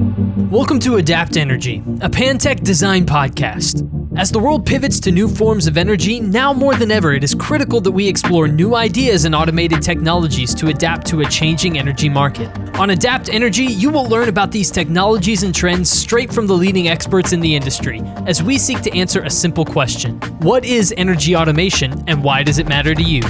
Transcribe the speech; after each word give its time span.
Welcome 0.00 0.78
to 0.80 0.96
Adapt 0.96 1.36
Energy, 1.36 1.82
a 2.00 2.08
Pantech 2.08 2.62
design 2.62 3.04
podcast. 3.04 3.86
As 4.16 4.32
the 4.32 4.38
world 4.38 4.64
pivots 4.64 4.98
to 5.00 5.12
new 5.12 5.28
forms 5.28 5.66
of 5.66 5.76
energy, 5.76 6.20
now 6.20 6.54
more 6.54 6.74
than 6.74 6.90
ever, 6.90 7.12
it 7.12 7.22
is 7.22 7.34
critical 7.34 7.82
that 7.82 7.90
we 7.90 8.08
explore 8.08 8.48
new 8.48 8.74
ideas 8.74 9.26
and 9.26 9.34
automated 9.34 9.82
technologies 9.82 10.54
to 10.54 10.68
adapt 10.68 11.06
to 11.08 11.20
a 11.20 11.26
changing 11.26 11.78
energy 11.78 12.08
market. 12.08 12.48
On 12.78 12.88
Adapt 12.88 13.28
Energy, 13.28 13.64
you 13.64 13.90
will 13.90 14.06
learn 14.06 14.30
about 14.30 14.50
these 14.50 14.70
technologies 14.70 15.42
and 15.42 15.54
trends 15.54 15.90
straight 15.90 16.32
from 16.32 16.46
the 16.46 16.54
leading 16.54 16.88
experts 16.88 17.34
in 17.34 17.40
the 17.40 17.54
industry 17.54 18.00
as 18.26 18.42
we 18.42 18.56
seek 18.56 18.80
to 18.80 18.96
answer 18.96 19.20
a 19.20 19.30
simple 19.30 19.66
question 19.66 20.18
What 20.40 20.64
is 20.64 20.94
energy 20.96 21.36
automation 21.36 22.02
and 22.08 22.24
why 22.24 22.42
does 22.42 22.58
it 22.58 22.66
matter 22.66 22.94
to 22.94 23.02
you? 23.02 23.20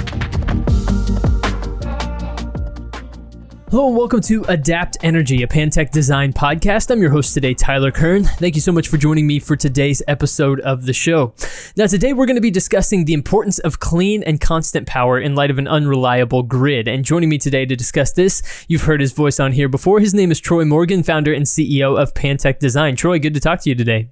Hello 3.71 3.87
and 3.87 3.95
welcome 3.95 4.19
to 4.19 4.43
Adapt 4.49 4.97
Energy, 5.01 5.43
a 5.43 5.47
Pantech 5.47 5.91
design 5.91 6.33
podcast. 6.33 6.91
I'm 6.91 6.99
your 7.01 7.09
host 7.09 7.33
today, 7.33 7.53
Tyler 7.53 7.89
Kern. 7.89 8.25
Thank 8.25 8.55
you 8.55 8.59
so 8.59 8.73
much 8.73 8.89
for 8.89 8.97
joining 8.97 9.25
me 9.25 9.39
for 9.39 9.55
today's 9.55 10.03
episode 10.09 10.59
of 10.59 10.85
the 10.85 10.91
show. 10.91 11.33
Now, 11.77 11.87
today 11.87 12.11
we're 12.11 12.25
going 12.25 12.35
to 12.35 12.41
be 12.41 12.51
discussing 12.51 13.05
the 13.05 13.13
importance 13.13 13.59
of 13.59 13.79
clean 13.79 14.23
and 14.23 14.41
constant 14.41 14.87
power 14.87 15.17
in 15.17 15.35
light 15.35 15.51
of 15.51 15.57
an 15.57 15.69
unreliable 15.69 16.43
grid. 16.43 16.89
And 16.89 17.05
joining 17.05 17.29
me 17.29 17.37
today 17.37 17.65
to 17.65 17.77
discuss 17.77 18.11
this, 18.11 18.65
you've 18.67 18.81
heard 18.81 18.99
his 18.99 19.13
voice 19.13 19.39
on 19.39 19.53
here 19.53 19.69
before. 19.69 20.01
His 20.01 20.13
name 20.13 20.31
is 20.31 20.41
Troy 20.41 20.65
Morgan, 20.65 21.01
founder 21.01 21.33
and 21.33 21.45
CEO 21.45 21.97
of 21.97 22.13
Pantech 22.13 22.59
Design. 22.59 22.97
Troy, 22.97 23.19
good 23.19 23.35
to 23.35 23.39
talk 23.39 23.61
to 23.61 23.69
you 23.69 23.75
today. 23.75 24.09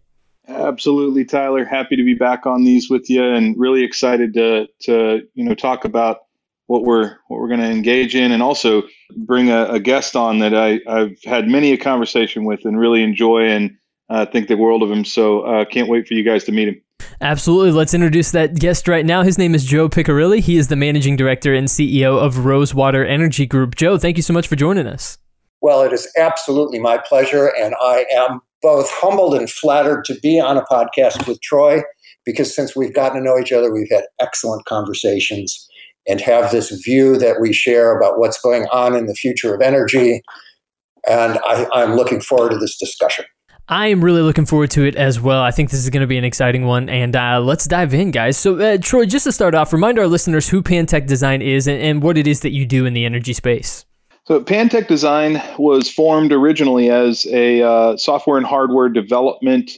Absolutely, 0.48 1.26
Tyler. 1.26 1.66
Happy 1.66 1.98
to 1.98 2.03
be 2.05 2.14
back 2.14 2.45
on 2.45 2.64
these 2.64 2.89
with 2.89 3.09
you, 3.09 3.23
and 3.23 3.55
really 3.58 3.84
excited 3.84 4.34
to 4.36 4.67
to 4.84 5.28
you 5.34 5.44
know 5.44 5.53
talk 5.53 5.84
about 5.84 6.20
what 6.70 6.84
we're 6.84 7.16
what 7.28 7.40
we're 7.40 7.48
going 7.48 7.59
to 7.59 7.70
engage 7.70 8.16
in, 8.16 8.32
and 8.32 8.44
also 8.44 8.84
bring 9.18 9.50
a, 9.50 9.66
a 9.66 9.80
guest 9.80 10.16
on 10.16 10.38
that 10.38 10.54
I, 10.54 10.80
have 10.88 11.12
had 11.26 11.48
many 11.48 11.72
a 11.72 11.78
conversation 11.78 12.45
with 12.45 12.64
and 12.64 12.80
really 12.80 13.02
enjoy 13.02 13.50
and 13.50 13.76
uh, 14.09 14.28
think 14.28 14.48
the 14.48 14.55
world 14.55 14.84
of 14.84 14.92
him. 14.92 15.04
So 15.04 15.42
uh, 15.42 15.66
can't 15.66 15.90
wait 15.90 16.08
for 16.08 16.14
you 16.14 16.23
guys 16.23 16.44
to 16.44 16.52
meet 16.52 16.67
him. 16.67 16.81
Absolutely. 17.22 17.72
Let's 17.72 17.95
introduce 17.95 18.31
that 18.31 18.53
guest 18.53 18.88
right 18.88 19.03
now. 19.03 19.23
His 19.23 19.40
name 19.40 19.56
is 19.56 19.66
Joe 19.66 19.90
Piccirilli. 19.90 20.42
He 20.42 20.58
is 20.58 20.67
the 20.67 20.75
managing 20.75 21.16
director 21.16 21.56
and 21.56 21.67
CEO 21.67 22.20
of 22.20 22.45
Rosewater 22.45 23.03
Energy 23.03 23.47
Group. 23.47 23.75
Joe, 23.75 23.97
thank 23.97 24.16
you 24.16 24.23
so 24.23 24.34
much 24.34 24.47
for 24.47 24.56
joining 24.56 24.86
us. 24.86 25.17
Well, 25.62 25.81
it 25.81 25.92
is 25.92 26.08
absolutely 26.17 26.80
my 26.80 27.00
pleasure, 27.00 27.52
and 27.59 27.73
I 27.81 28.06
am 28.14 28.42
both 28.62 28.90
humbled 28.92 29.34
and 29.34 29.50
flattered 29.50 30.06
to 30.06 30.20
be 30.20 30.40
on 30.40 30.56
a 30.56 30.64
podcast 30.66 31.28
with 31.28 31.42
Troy 31.42 31.81
because 32.25 32.56
since 32.56 32.75
we've 32.75 32.94
gotten 32.94 33.17
to 33.17 33.23
know 33.23 33.40
each 33.40 33.52
other, 33.52 33.73
we've 33.73 33.90
had 33.90 34.03
excellent 34.20 34.66
conversations 34.66 35.67
and 36.10 36.20
have 36.20 36.52
this 36.52 36.72
view 36.82 37.18
that 37.18 37.40
we 37.40 37.54
share 37.54 37.98
about 37.98 38.20
what's 38.20 38.42
going 38.42 38.66
on 38.72 38.96
in 38.96 39.06
the 39.06 39.14
future 39.14 39.54
of 39.54 39.62
energy. 39.62 40.22
And 41.08 41.40
I, 41.46 41.68
I'm 41.74 41.96
looking 41.96 42.20
forward 42.20 42.52
to 42.52 42.58
this 42.58 42.78
discussion. 42.78 43.26
I 43.72 43.88
am 43.88 44.04
really 44.04 44.24
looking 44.24 44.48
forward 44.48 44.72
to 44.72 44.84
it 44.84 44.96
as 44.96 45.22
well. 45.22 45.44
I 45.44 45.52
think 45.52 45.70
this 45.70 45.84
is 45.84 45.92
going 45.92 46.02
to 46.02 46.08
be 46.08 46.18
an 46.18 46.24
exciting 46.24 46.66
one, 46.66 46.90
and 46.90 47.16
uh, 47.16 47.40
let's 47.40 47.68
dive 47.68 47.94
in, 47.94 48.10
guys. 48.10 48.36
So, 48.36 48.58
uh, 48.60 48.80
Troy, 48.82 49.06
just 49.06 49.26
to 49.26 49.32
start 49.32 49.54
off, 49.54 49.72
remind 49.72 50.00
our 50.00 50.08
listeners 50.08 50.50
who 50.50 50.64
Pantech 50.64 51.06
Design 51.06 51.44
is 51.44 51.68
and, 51.68 51.80
and 51.80 52.02
what 52.02 52.18
it 52.18 52.26
is 52.26 52.40
that 52.40 52.50
you 52.50 52.66
do 52.66 52.88
in 52.88 52.94
the 52.94 53.06
energy 53.06 53.32
space. 53.32 53.86
So, 54.26 54.42
Pantech 54.42 54.88
Design 54.88 55.40
was 55.60 55.88
formed 55.88 56.34
originally 56.34 56.90
as 56.90 57.28
a 57.28 57.62
uh, 57.62 57.98
software 57.98 58.38
and 58.38 58.46
hardware 58.46 58.90
development 58.90 59.78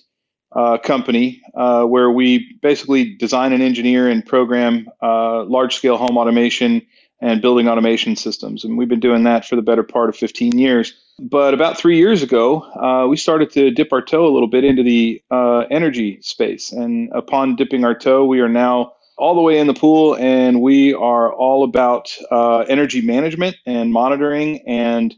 uh, 0.54 0.78
company 0.78 1.42
uh, 1.56 1.86
where 1.86 2.12
we 2.12 2.58
basically 2.62 3.16
design 3.16 3.54
and 3.54 3.64
engineer 3.64 4.10
and 4.10 4.26
program 4.26 4.88
uh, 5.02 5.44
large 5.44 5.76
scale 5.76 5.98
home 5.98 6.18
automation 6.18 6.82
and 7.22 7.42
building 7.42 7.70
automation 7.70 8.16
systems. 8.16 8.64
And 8.64 8.78
we've 8.78 8.90
been 8.90 9.00
doing 9.00 9.24
that 9.24 9.46
for 9.46 9.56
the 9.56 9.62
better 9.62 9.84
part 9.84 10.10
of 10.10 10.16
15 10.16 10.58
years. 10.58 10.94
But 11.20 11.54
about 11.54 11.78
three 11.78 11.98
years 11.98 12.24
ago, 12.24 12.64
uh, 12.82 13.08
we 13.08 13.16
started 13.16 13.52
to 13.52 13.70
dip 13.70 13.94
our 13.94 14.02
toe 14.02 14.26
a 14.26 14.34
little 14.34 14.48
bit 14.48 14.64
into 14.64 14.82
the 14.82 15.22
uh, 15.30 15.60
energy 15.70 16.20
space. 16.22 16.72
And 16.72 17.10
upon 17.14 17.56
dipping 17.56 17.86
our 17.86 17.94
toe, 17.94 18.26
we 18.26 18.40
are 18.40 18.50
now 18.50 18.94
all 19.18 19.36
the 19.36 19.42
way 19.42 19.60
in 19.60 19.68
the 19.68 19.74
pool 19.74 20.16
and 20.16 20.62
we 20.62 20.96
are 20.96 21.32
all 21.32 21.64
about 21.64 22.12
uh, 22.32 22.60
energy 22.62 23.02
management 23.02 23.56
and 23.68 23.94
monitoring 23.94 24.68
and 24.68 25.16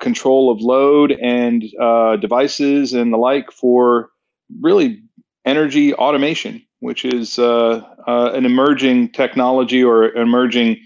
control 0.00 0.52
of 0.52 0.60
load 0.60 1.12
and 1.12 1.62
devices 2.20 2.92
and 2.92 3.10
the 3.10 3.16
like 3.16 3.50
for 3.50 4.11
really 4.60 5.02
energy 5.44 5.94
automation, 5.94 6.62
which 6.80 7.04
is 7.04 7.38
uh, 7.38 7.82
uh, 8.06 8.30
an 8.34 8.44
emerging 8.44 9.10
technology 9.12 9.82
or 9.82 10.12
emerging 10.12 10.78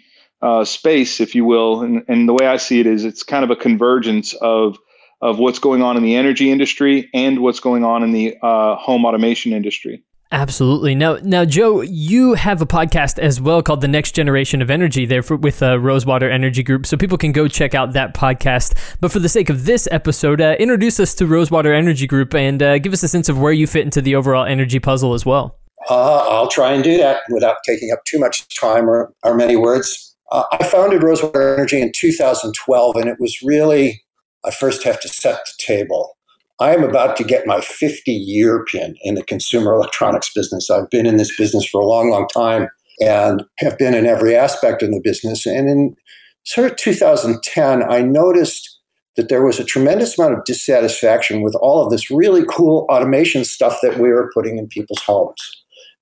uh, 0.42 0.64
space, 0.64 1.20
if 1.20 1.34
you 1.34 1.44
will. 1.44 1.82
And, 1.82 2.04
and 2.08 2.28
the 2.28 2.34
way 2.34 2.46
I 2.46 2.56
see 2.56 2.80
it 2.80 2.86
is 2.86 3.04
it's 3.04 3.22
kind 3.22 3.44
of 3.44 3.50
a 3.50 3.56
convergence 3.56 4.34
of 4.34 4.78
of 5.22 5.38
what's 5.38 5.58
going 5.58 5.80
on 5.80 5.96
in 5.96 6.02
the 6.02 6.14
energy 6.14 6.50
industry 6.50 7.08
and 7.14 7.40
what's 7.40 7.58
going 7.58 7.84
on 7.84 8.02
in 8.02 8.12
the 8.12 8.36
uh, 8.42 8.76
home 8.76 9.06
automation 9.06 9.54
industry. 9.54 10.04
Absolutely. 10.32 10.96
Now, 10.96 11.18
now, 11.22 11.44
Joe, 11.44 11.82
you 11.82 12.34
have 12.34 12.60
a 12.60 12.66
podcast 12.66 13.18
as 13.20 13.40
well 13.40 13.62
called 13.62 13.80
"The 13.80 13.88
Next 13.88 14.12
Generation 14.12 14.60
of 14.60 14.70
Energy" 14.70 15.06
there 15.06 15.22
for, 15.22 15.36
with 15.36 15.62
uh, 15.62 15.78
Rosewater 15.78 16.28
Energy 16.28 16.64
Group, 16.64 16.84
so 16.84 16.96
people 16.96 17.16
can 17.16 17.30
go 17.30 17.46
check 17.46 17.76
out 17.76 17.92
that 17.92 18.12
podcast. 18.12 18.76
But 19.00 19.12
for 19.12 19.20
the 19.20 19.28
sake 19.28 19.50
of 19.50 19.66
this 19.66 19.86
episode, 19.92 20.40
uh, 20.40 20.56
introduce 20.58 20.98
us 20.98 21.14
to 21.16 21.26
Rosewater 21.26 21.72
Energy 21.72 22.08
Group 22.08 22.34
and 22.34 22.60
uh, 22.60 22.78
give 22.78 22.92
us 22.92 23.04
a 23.04 23.08
sense 23.08 23.28
of 23.28 23.38
where 23.38 23.52
you 23.52 23.68
fit 23.68 23.84
into 23.84 24.02
the 24.02 24.16
overall 24.16 24.44
energy 24.44 24.80
puzzle 24.80 25.14
as 25.14 25.24
well. 25.24 25.60
Uh, 25.88 26.26
I'll 26.28 26.48
try 26.48 26.72
and 26.72 26.82
do 26.82 26.96
that 26.96 27.20
without 27.30 27.58
taking 27.64 27.92
up 27.92 28.04
too 28.04 28.18
much 28.18 28.52
time 28.58 28.90
or, 28.90 29.14
or 29.22 29.36
many 29.36 29.54
words. 29.54 30.16
Uh, 30.32 30.42
I 30.50 30.64
founded 30.64 31.04
Rosewater 31.04 31.54
Energy 31.54 31.80
in 31.80 31.92
2012, 31.94 32.96
and 32.96 33.08
it 33.08 33.18
was 33.20 33.40
really 33.42 34.02
I 34.44 34.50
first 34.50 34.82
have 34.84 35.00
to 35.00 35.08
set 35.08 35.38
the 35.44 35.52
table. 35.58 36.15
I 36.58 36.74
am 36.74 36.82
about 36.82 37.16
to 37.16 37.24
get 37.24 37.46
my 37.46 37.60
50 37.60 38.10
year 38.10 38.64
pin 38.64 38.96
in 39.02 39.14
the 39.14 39.22
consumer 39.22 39.72
electronics 39.74 40.32
business. 40.32 40.70
I've 40.70 40.90
been 40.90 41.06
in 41.06 41.16
this 41.16 41.36
business 41.36 41.66
for 41.66 41.80
a 41.80 41.86
long, 41.86 42.10
long 42.10 42.26
time 42.28 42.68
and 43.00 43.44
have 43.58 43.76
been 43.76 43.94
in 43.94 44.06
every 44.06 44.34
aspect 44.34 44.82
of 44.82 44.90
the 44.90 45.00
business. 45.02 45.44
And 45.44 45.68
in 45.68 45.96
sort 46.44 46.70
of 46.70 46.76
2010, 46.78 47.82
I 47.82 48.00
noticed 48.00 48.78
that 49.16 49.28
there 49.28 49.44
was 49.44 49.58
a 49.58 49.64
tremendous 49.64 50.18
amount 50.18 50.34
of 50.34 50.44
dissatisfaction 50.44 51.42
with 51.42 51.54
all 51.56 51.84
of 51.84 51.90
this 51.90 52.10
really 52.10 52.44
cool 52.48 52.86
automation 52.90 53.44
stuff 53.44 53.78
that 53.82 53.98
we 53.98 54.08
were 54.08 54.30
putting 54.34 54.58
in 54.58 54.68
people's 54.68 55.02
homes. 55.02 55.40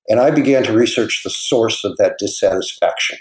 And 0.08 0.20
I 0.20 0.30
began 0.30 0.62
to 0.64 0.72
research 0.72 1.22
the 1.24 1.30
source 1.30 1.84
of 1.84 1.96
that 1.96 2.16
dissatisfaction. 2.18 3.18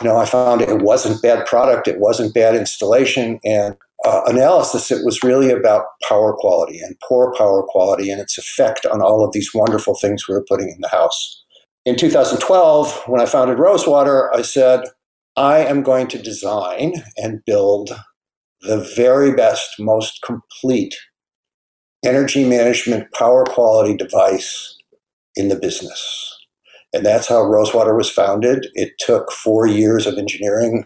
You 0.00 0.08
know, 0.08 0.16
I 0.16 0.24
found 0.24 0.62
it 0.62 0.82
wasn't 0.82 1.20
bad 1.20 1.46
product, 1.46 1.88
it 1.88 1.98
wasn't 1.98 2.32
bad 2.32 2.54
installation, 2.54 3.38
and 3.44 3.76
uh, 4.04 4.22
analysis, 4.26 4.90
it 4.90 5.04
was 5.04 5.22
really 5.22 5.50
about 5.50 5.84
power 6.08 6.34
quality 6.34 6.80
and 6.80 6.96
poor 7.06 7.34
power 7.36 7.62
quality 7.62 8.10
and 8.10 8.20
its 8.20 8.38
effect 8.38 8.86
on 8.86 9.02
all 9.02 9.24
of 9.24 9.32
these 9.32 9.50
wonderful 9.54 9.94
things 9.94 10.26
we 10.26 10.34
were 10.34 10.44
putting 10.48 10.68
in 10.68 10.80
the 10.80 10.88
house. 10.88 11.44
In 11.84 11.96
2012, 11.96 13.02
when 13.06 13.20
I 13.20 13.26
founded 13.26 13.58
Rosewater, 13.58 14.34
I 14.34 14.42
said, 14.42 14.84
I 15.36 15.58
am 15.58 15.82
going 15.82 16.08
to 16.08 16.22
design 16.22 16.94
and 17.16 17.44
build 17.44 17.90
the 18.62 18.78
very 18.96 19.32
best, 19.32 19.76
most 19.78 20.20
complete 20.22 20.94
energy 22.04 22.48
management 22.48 23.12
power 23.12 23.44
quality 23.44 23.96
device 23.96 24.76
in 25.36 25.48
the 25.48 25.56
business. 25.56 26.36
And 26.92 27.06
that's 27.06 27.28
how 27.28 27.42
Rosewater 27.42 27.94
was 27.94 28.10
founded. 28.10 28.66
It 28.74 28.92
took 28.98 29.30
four 29.30 29.66
years 29.66 30.06
of 30.06 30.18
engineering 30.18 30.84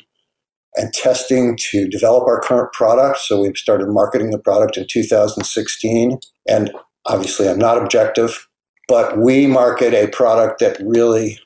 and 0.76 0.92
testing 0.92 1.56
to 1.70 1.88
develop 1.88 2.26
our 2.26 2.40
current 2.40 2.72
product. 2.72 3.18
So 3.20 3.42
we 3.42 3.52
started 3.54 3.88
marketing 3.88 4.30
the 4.30 4.38
product 4.38 4.76
in 4.76 4.86
2016. 4.90 6.18
And 6.48 6.70
obviously, 7.06 7.48
I'm 7.48 7.58
not 7.58 7.78
objective, 7.78 8.48
but 8.88 9.18
we 9.18 9.46
market 9.46 9.94
a 9.94 10.08
product 10.08 10.60
that 10.60 10.78
really 10.84 11.38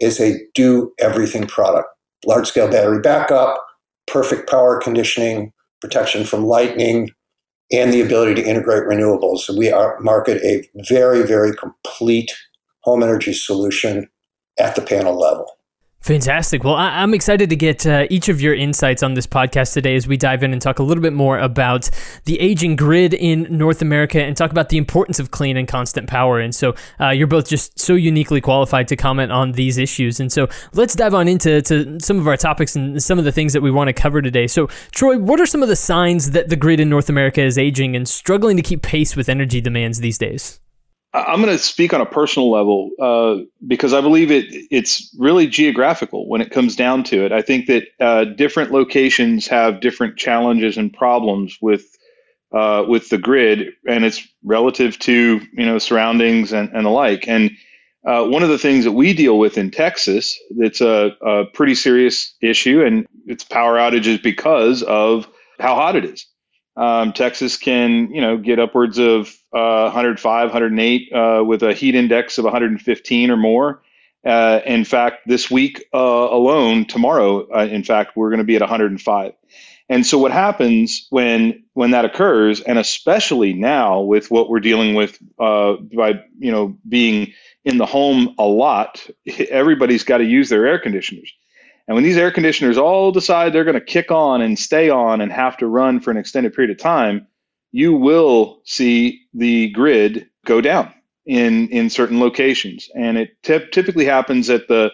is 0.00 0.20
a 0.20 0.38
do 0.54 0.92
everything 1.00 1.46
product 1.46 1.88
large 2.26 2.48
scale 2.48 2.70
battery 2.70 3.00
backup, 3.00 3.56
perfect 4.06 4.48
power 4.48 4.80
conditioning, 4.80 5.52
protection 5.80 6.24
from 6.24 6.44
lightning, 6.44 7.10
and 7.72 7.92
the 7.92 8.00
ability 8.00 8.34
to 8.34 8.48
integrate 8.48 8.84
renewables. 8.84 9.40
So 9.40 9.56
we 9.56 9.70
are, 9.70 9.98
market 10.00 10.42
a 10.44 10.68
very, 10.88 11.22
very 11.22 11.54
complete 11.56 12.32
home 12.80 13.02
energy 13.02 13.32
solution 13.32 14.08
at 14.58 14.74
the 14.76 14.82
panel 14.82 15.18
level. 15.18 15.46
Fantastic. 16.02 16.64
Well, 16.64 16.74
I- 16.74 17.00
am 17.00 17.14
excited 17.14 17.48
to 17.50 17.54
get 17.54 17.86
uh, 17.86 18.06
each 18.10 18.28
of 18.28 18.40
your 18.40 18.54
insights 18.54 19.04
on 19.04 19.14
this 19.14 19.24
podcast 19.24 19.72
today 19.72 19.94
as 19.94 20.08
we 20.08 20.16
dive 20.16 20.42
in 20.42 20.52
and 20.52 20.60
talk 20.60 20.80
a 20.80 20.82
little 20.82 21.00
bit 21.00 21.12
more 21.12 21.38
about 21.38 21.88
the 22.24 22.40
aging 22.40 22.74
grid 22.74 23.14
in 23.14 23.46
North 23.48 23.80
America 23.82 24.20
and 24.20 24.36
talk 24.36 24.50
about 24.50 24.68
the 24.68 24.78
importance 24.78 25.20
of 25.20 25.30
clean 25.30 25.56
and 25.56 25.68
constant 25.68 26.08
power. 26.08 26.40
And 26.40 26.52
so 26.52 26.74
uh, 27.00 27.10
you're 27.10 27.28
both 27.28 27.48
just 27.48 27.78
so 27.78 27.94
uniquely 27.94 28.40
qualified 28.40 28.88
to 28.88 28.96
comment 28.96 29.30
on 29.30 29.52
these 29.52 29.78
issues. 29.78 30.18
And 30.18 30.32
so 30.32 30.48
let's 30.72 30.96
dive 30.96 31.14
on 31.14 31.28
into 31.28 31.62
to 31.62 32.00
some 32.00 32.18
of 32.18 32.26
our 32.26 32.36
topics 32.36 32.74
and 32.74 33.00
some 33.00 33.20
of 33.20 33.24
the 33.24 33.32
things 33.32 33.52
that 33.52 33.62
we 33.62 33.70
want 33.70 33.86
to 33.86 33.92
cover 33.92 34.20
today. 34.20 34.48
So, 34.48 34.66
Troy, 34.90 35.18
what 35.18 35.40
are 35.40 35.46
some 35.46 35.62
of 35.62 35.68
the 35.68 35.76
signs 35.76 36.32
that 36.32 36.48
the 36.48 36.56
grid 36.56 36.80
in 36.80 36.88
North 36.88 37.10
America 37.10 37.42
is 37.42 37.56
aging 37.56 37.94
and 37.94 38.08
struggling 38.08 38.56
to 38.56 38.62
keep 38.62 38.82
pace 38.82 39.14
with 39.14 39.28
energy 39.28 39.60
demands 39.60 40.00
these 40.00 40.18
days? 40.18 40.58
I'm 41.14 41.42
going 41.42 41.52
to 41.52 41.58
speak 41.58 41.92
on 41.92 42.00
a 42.00 42.06
personal 42.06 42.50
level 42.50 42.90
uh, 42.98 43.44
because 43.66 43.92
I 43.92 44.00
believe 44.00 44.30
it. 44.30 44.46
It's 44.70 45.14
really 45.18 45.46
geographical 45.46 46.26
when 46.28 46.40
it 46.40 46.50
comes 46.50 46.74
down 46.74 47.04
to 47.04 47.24
it. 47.24 47.32
I 47.32 47.42
think 47.42 47.66
that 47.66 47.84
uh, 48.00 48.24
different 48.24 48.72
locations 48.72 49.46
have 49.48 49.80
different 49.80 50.16
challenges 50.16 50.78
and 50.78 50.92
problems 50.92 51.58
with 51.60 51.84
uh, 52.52 52.84
with 52.88 53.10
the 53.10 53.18
grid, 53.18 53.68
and 53.86 54.04
it's 54.04 54.26
relative 54.42 54.98
to 55.00 55.40
you 55.52 55.66
know 55.66 55.78
surroundings 55.78 56.52
and, 56.52 56.70
and 56.72 56.86
the 56.86 56.90
like. 56.90 57.28
And 57.28 57.50
uh, 58.06 58.26
one 58.26 58.42
of 58.42 58.48
the 58.48 58.58
things 58.58 58.84
that 58.84 58.92
we 58.92 59.12
deal 59.12 59.38
with 59.38 59.58
in 59.58 59.70
Texas 59.70 60.38
that's 60.58 60.80
a, 60.80 61.12
a 61.22 61.44
pretty 61.52 61.74
serious 61.74 62.34
issue, 62.40 62.82
and 62.82 63.06
it's 63.26 63.44
power 63.44 63.76
outages 63.76 64.22
because 64.22 64.82
of 64.84 65.28
how 65.60 65.74
hot 65.74 65.94
it 65.94 66.06
is. 66.06 66.26
Um, 66.76 67.12
Texas 67.12 67.56
can, 67.56 68.10
you 68.12 68.20
know, 68.20 68.38
get 68.38 68.58
upwards 68.58 68.98
of 68.98 69.28
uh, 69.52 69.90
105, 69.90 70.48
108 70.48 71.12
uh, 71.12 71.44
with 71.44 71.62
a 71.62 71.74
heat 71.74 71.94
index 71.94 72.38
of 72.38 72.44
115 72.44 73.30
or 73.30 73.36
more. 73.36 73.82
Uh, 74.24 74.60
in 74.64 74.84
fact, 74.84 75.26
this 75.26 75.50
week 75.50 75.84
uh, 75.92 75.98
alone, 75.98 76.84
tomorrow, 76.86 77.46
uh, 77.54 77.64
in 77.66 77.82
fact, 77.82 78.16
we're 78.16 78.30
going 78.30 78.38
to 78.38 78.44
be 78.44 78.54
at 78.54 78.62
105. 78.62 79.32
And 79.88 80.06
so, 80.06 80.16
what 80.16 80.32
happens 80.32 81.06
when 81.10 81.62
when 81.74 81.90
that 81.90 82.04
occurs, 82.04 82.60
and 82.62 82.78
especially 82.78 83.52
now 83.52 84.00
with 84.00 84.30
what 84.30 84.48
we're 84.48 84.60
dealing 84.60 84.94
with 84.94 85.18
uh, 85.38 85.74
by 85.94 86.22
you 86.38 86.52
know 86.52 86.76
being 86.88 87.32
in 87.64 87.78
the 87.78 87.84
home 87.84 88.34
a 88.38 88.44
lot, 88.44 89.06
everybody's 89.50 90.04
got 90.04 90.18
to 90.18 90.24
use 90.24 90.48
their 90.48 90.66
air 90.66 90.78
conditioners. 90.78 91.32
And 91.88 91.94
when 91.94 92.04
these 92.04 92.16
air 92.16 92.30
conditioners 92.30 92.78
all 92.78 93.12
decide 93.12 93.52
they're 93.52 93.64
going 93.64 93.74
to 93.74 93.80
kick 93.80 94.10
on 94.10 94.40
and 94.40 94.58
stay 94.58 94.88
on 94.88 95.20
and 95.20 95.32
have 95.32 95.56
to 95.58 95.66
run 95.66 96.00
for 96.00 96.10
an 96.10 96.16
extended 96.16 96.54
period 96.54 96.70
of 96.70 96.78
time, 96.78 97.26
you 97.72 97.92
will 97.94 98.60
see 98.64 99.20
the 99.34 99.70
grid 99.70 100.28
go 100.44 100.60
down 100.60 100.92
in 101.26 101.68
in 101.68 101.88
certain 101.90 102.20
locations, 102.20 102.88
and 102.94 103.16
it 103.16 103.30
t- 103.42 103.66
typically 103.72 104.04
happens 104.04 104.50
at 104.50 104.68
the 104.68 104.90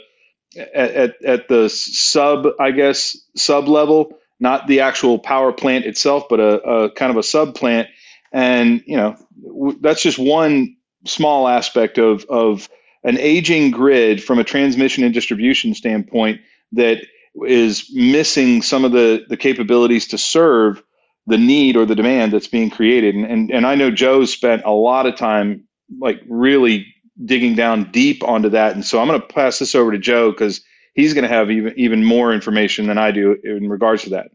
at, 0.75 0.91
at, 0.93 1.25
at 1.25 1.49
the 1.49 1.69
sub 1.69 2.47
I 2.61 2.71
guess 2.71 3.17
sub 3.35 3.69
level, 3.69 4.13
not 4.41 4.67
the 4.67 4.81
actual 4.81 5.19
power 5.19 5.53
plant 5.53 5.87
itself, 5.87 6.25
but 6.29 6.41
a, 6.41 6.61
a 6.63 6.91
kind 6.93 7.11
of 7.11 7.17
a 7.17 7.23
sub 7.23 7.55
plant, 7.55 7.89
and 8.33 8.83
you 8.87 8.97
know 8.97 9.17
w- 9.43 9.79
that's 9.81 10.03
just 10.03 10.19
one 10.19 10.77
small 11.05 11.49
aspect 11.49 11.99
of 11.99 12.25
of 12.27 12.69
an 13.05 13.19
aging 13.19 13.71
grid 13.71 14.23
from 14.23 14.39
a 14.39 14.45
transmission 14.45 15.05
and 15.05 15.15
distribution 15.15 15.75
standpoint 15.75 16.41
that 16.73 16.99
is 17.47 17.89
missing 17.95 18.63
some 18.63 18.85
of 18.85 18.93
the 18.93 19.25
the 19.29 19.37
capabilities 19.37 20.07
to 20.09 20.19
serve 20.19 20.83
the 21.29 21.39
need 21.39 21.77
or 21.77 21.85
the 21.85 21.95
demand 21.95 22.33
that's 22.33 22.47
being 22.47 22.71
created. 22.71 23.15
And, 23.15 23.27
and, 23.27 23.51
and 23.51 23.67
I 23.67 23.75
know 23.75 23.91
Joe's 23.91 24.33
spent 24.33 24.63
a 24.65 24.73
lot 24.73 25.05
of 25.05 25.15
time 25.15 25.63
like 26.01 26.23
really 26.27 26.87
digging 27.27 27.55
down 27.55 27.91
deep 27.93 28.25
onto 28.25 28.49
that. 28.49 28.75
And 28.75 28.85
so 28.85 28.99
I'm 28.99 29.09
going 29.09 29.21
to 29.21 29.27
pass 29.27 29.59
this 29.59 29.75
over 29.75 29.93
to 29.93 29.99
Joe 29.99 30.31
because 30.31 30.63
he's 30.95 31.13
going 31.13 31.29
to 31.29 31.29
have 31.29 31.51
even 31.51 31.75
even 31.77 32.05
more 32.05 32.33
information 32.33 32.87
than 32.87 32.99
I 32.99 33.11
do 33.11 33.37
in 33.45 33.69
regards 33.69 34.05
to 34.05 34.11
that. 34.11 34.29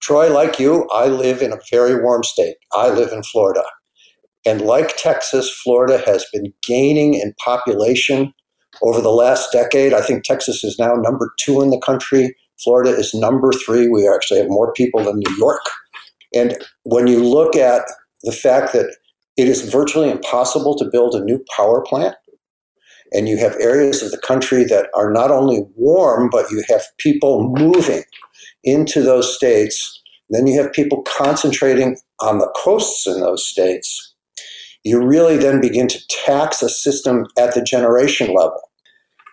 Troy, 0.00 0.32
like 0.32 0.60
you, 0.60 0.88
I 0.92 1.06
live 1.06 1.42
in 1.42 1.52
a 1.52 1.58
very 1.70 2.00
warm 2.02 2.22
state. 2.22 2.56
I 2.72 2.90
live 2.90 3.12
in 3.12 3.22
Florida. 3.22 3.64
And 4.46 4.60
like 4.60 4.96
Texas, 4.96 5.50
Florida 5.50 6.00
has 6.06 6.24
been 6.32 6.52
gaining 6.62 7.14
in 7.14 7.34
population 7.44 8.32
over 8.82 9.00
the 9.00 9.10
last 9.10 9.52
decade. 9.52 9.92
I 9.92 10.00
think 10.00 10.24
Texas 10.24 10.64
is 10.64 10.78
now 10.78 10.94
number 10.94 11.32
two 11.38 11.60
in 11.62 11.70
the 11.70 11.80
country. 11.80 12.34
Florida 12.62 12.90
is 12.90 13.14
number 13.14 13.52
three. 13.52 13.88
We 13.88 14.08
actually 14.08 14.40
have 14.40 14.48
more 14.48 14.72
people 14.72 15.04
than 15.04 15.18
New 15.18 15.36
York. 15.38 15.62
And 16.34 16.58
when 16.84 17.06
you 17.06 17.24
look 17.24 17.56
at 17.56 17.82
the 18.22 18.32
fact 18.32 18.72
that 18.72 18.96
it 19.38 19.46
is 19.46 19.70
virtually 19.70 20.10
impossible 20.10 20.76
to 20.76 20.90
build 20.90 21.14
a 21.14 21.24
new 21.24 21.42
power 21.56 21.80
plant. 21.80 22.16
And 23.12 23.28
you 23.28 23.38
have 23.38 23.54
areas 23.60 24.02
of 24.02 24.10
the 24.10 24.18
country 24.18 24.64
that 24.64 24.88
are 24.94 25.10
not 25.10 25.30
only 25.30 25.64
warm, 25.76 26.28
but 26.28 26.50
you 26.50 26.62
have 26.68 26.82
people 26.98 27.54
moving 27.56 28.02
into 28.64 29.00
those 29.00 29.34
states. 29.34 30.02
Then 30.28 30.46
you 30.46 30.60
have 30.60 30.72
people 30.72 31.04
concentrating 31.04 31.96
on 32.20 32.38
the 32.38 32.52
coasts 32.56 33.06
in 33.06 33.20
those 33.20 33.46
states. 33.46 34.14
You 34.84 35.00
really 35.00 35.36
then 35.36 35.60
begin 35.60 35.86
to 35.88 36.06
tax 36.26 36.60
a 36.60 36.68
system 36.68 37.26
at 37.38 37.54
the 37.54 37.62
generation 37.62 38.34
level. 38.34 38.60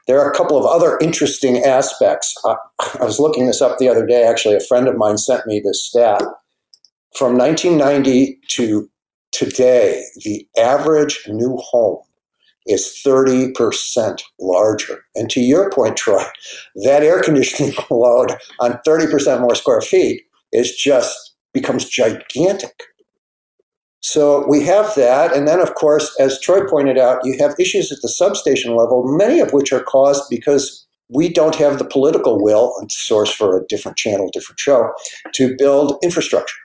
There 0.07 0.19
are 0.19 0.29
a 0.29 0.35
couple 0.35 0.57
of 0.57 0.65
other 0.65 0.97
interesting 0.99 1.63
aspects. 1.63 2.35
I, 2.45 2.55
I 2.99 3.05
was 3.05 3.19
looking 3.19 3.47
this 3.47 3.61
up 3.61 3.77
the 3.77 3.89
other 3.89 4.05
day. 4.05 4.23
Actually, 4.23 4.55
a 4.55 4.65
friend 4.67 4.87
of 4.87 4.97
mine 4.97 5.17
sent 5.17 5.47
me 5.47 5.59
this 5.63 5.85
stat. 5.85 6.21
From 7.15 7.37
1990 7.37 8.39
to 8.49 8.89
Today, 9.35 10.01
the 10.23 10.47
average 10.57 11.19
new 11.27 11.57
home 11.57 12.01
is 12.65 13.01
30% 13.05 14.21
larger. 14.39 15.03
And 15.13 15.29
to 15.29 15.41
your 15.41 15.69
point, 15.71 15.97
Troy, 15.97 16.23
that 16.85 17.03
air 17.03 17.21
conditioning 17.21 17.73
load 17.89 18.37
on 18.61 18.79
30% 18.87 19.41
more 19.41 19.55
square 19.55 19.81
feet 19.81 20.21
is 20.53 20.73
just 20.73 21.35
becomes 21.53 21.83
gigantic. 21.83 22.83
So 24.05 24.45
we 24.47 24.63
have 24.65 24.93
that. 24.93 25.35
And 25.35 25.47
then, 25.47 25.59
of 25.59 25.73
course, 25.73 26.15
as 26.19 26.39
Troy 26.39 26.63
pointed 26.67 26.95
out, 26.95 27.25
you 27.25 27.35
have 27.39 27.55
issues 27.57 27.91
at 27.91 28.03
the 28.03 28.07
substation 28.07 28.75
level, 28.75 29.03
many 29.03 29.39
of 29.39 29.51
which 29.51 29.73
are 29.73 29.81
caused 29.81 30.29
because 30.29 30.85
we 31.09 31.27
don't 31.27 31.55
have 31.55 31.79
the 31.79 31.85
political 31.85 32.39
will, 32.39 32.75
and 32.79 32.91
source 32.91 33.31
for 33.31 33.57
a 33.57 33.65
different 33.65 33.97
channel, 33.97 34.29
different 34.31 34.59
show, 34.59 34.91
to 35.33 35.55
build 35.57 35.97
infrastructure 36.03 36.55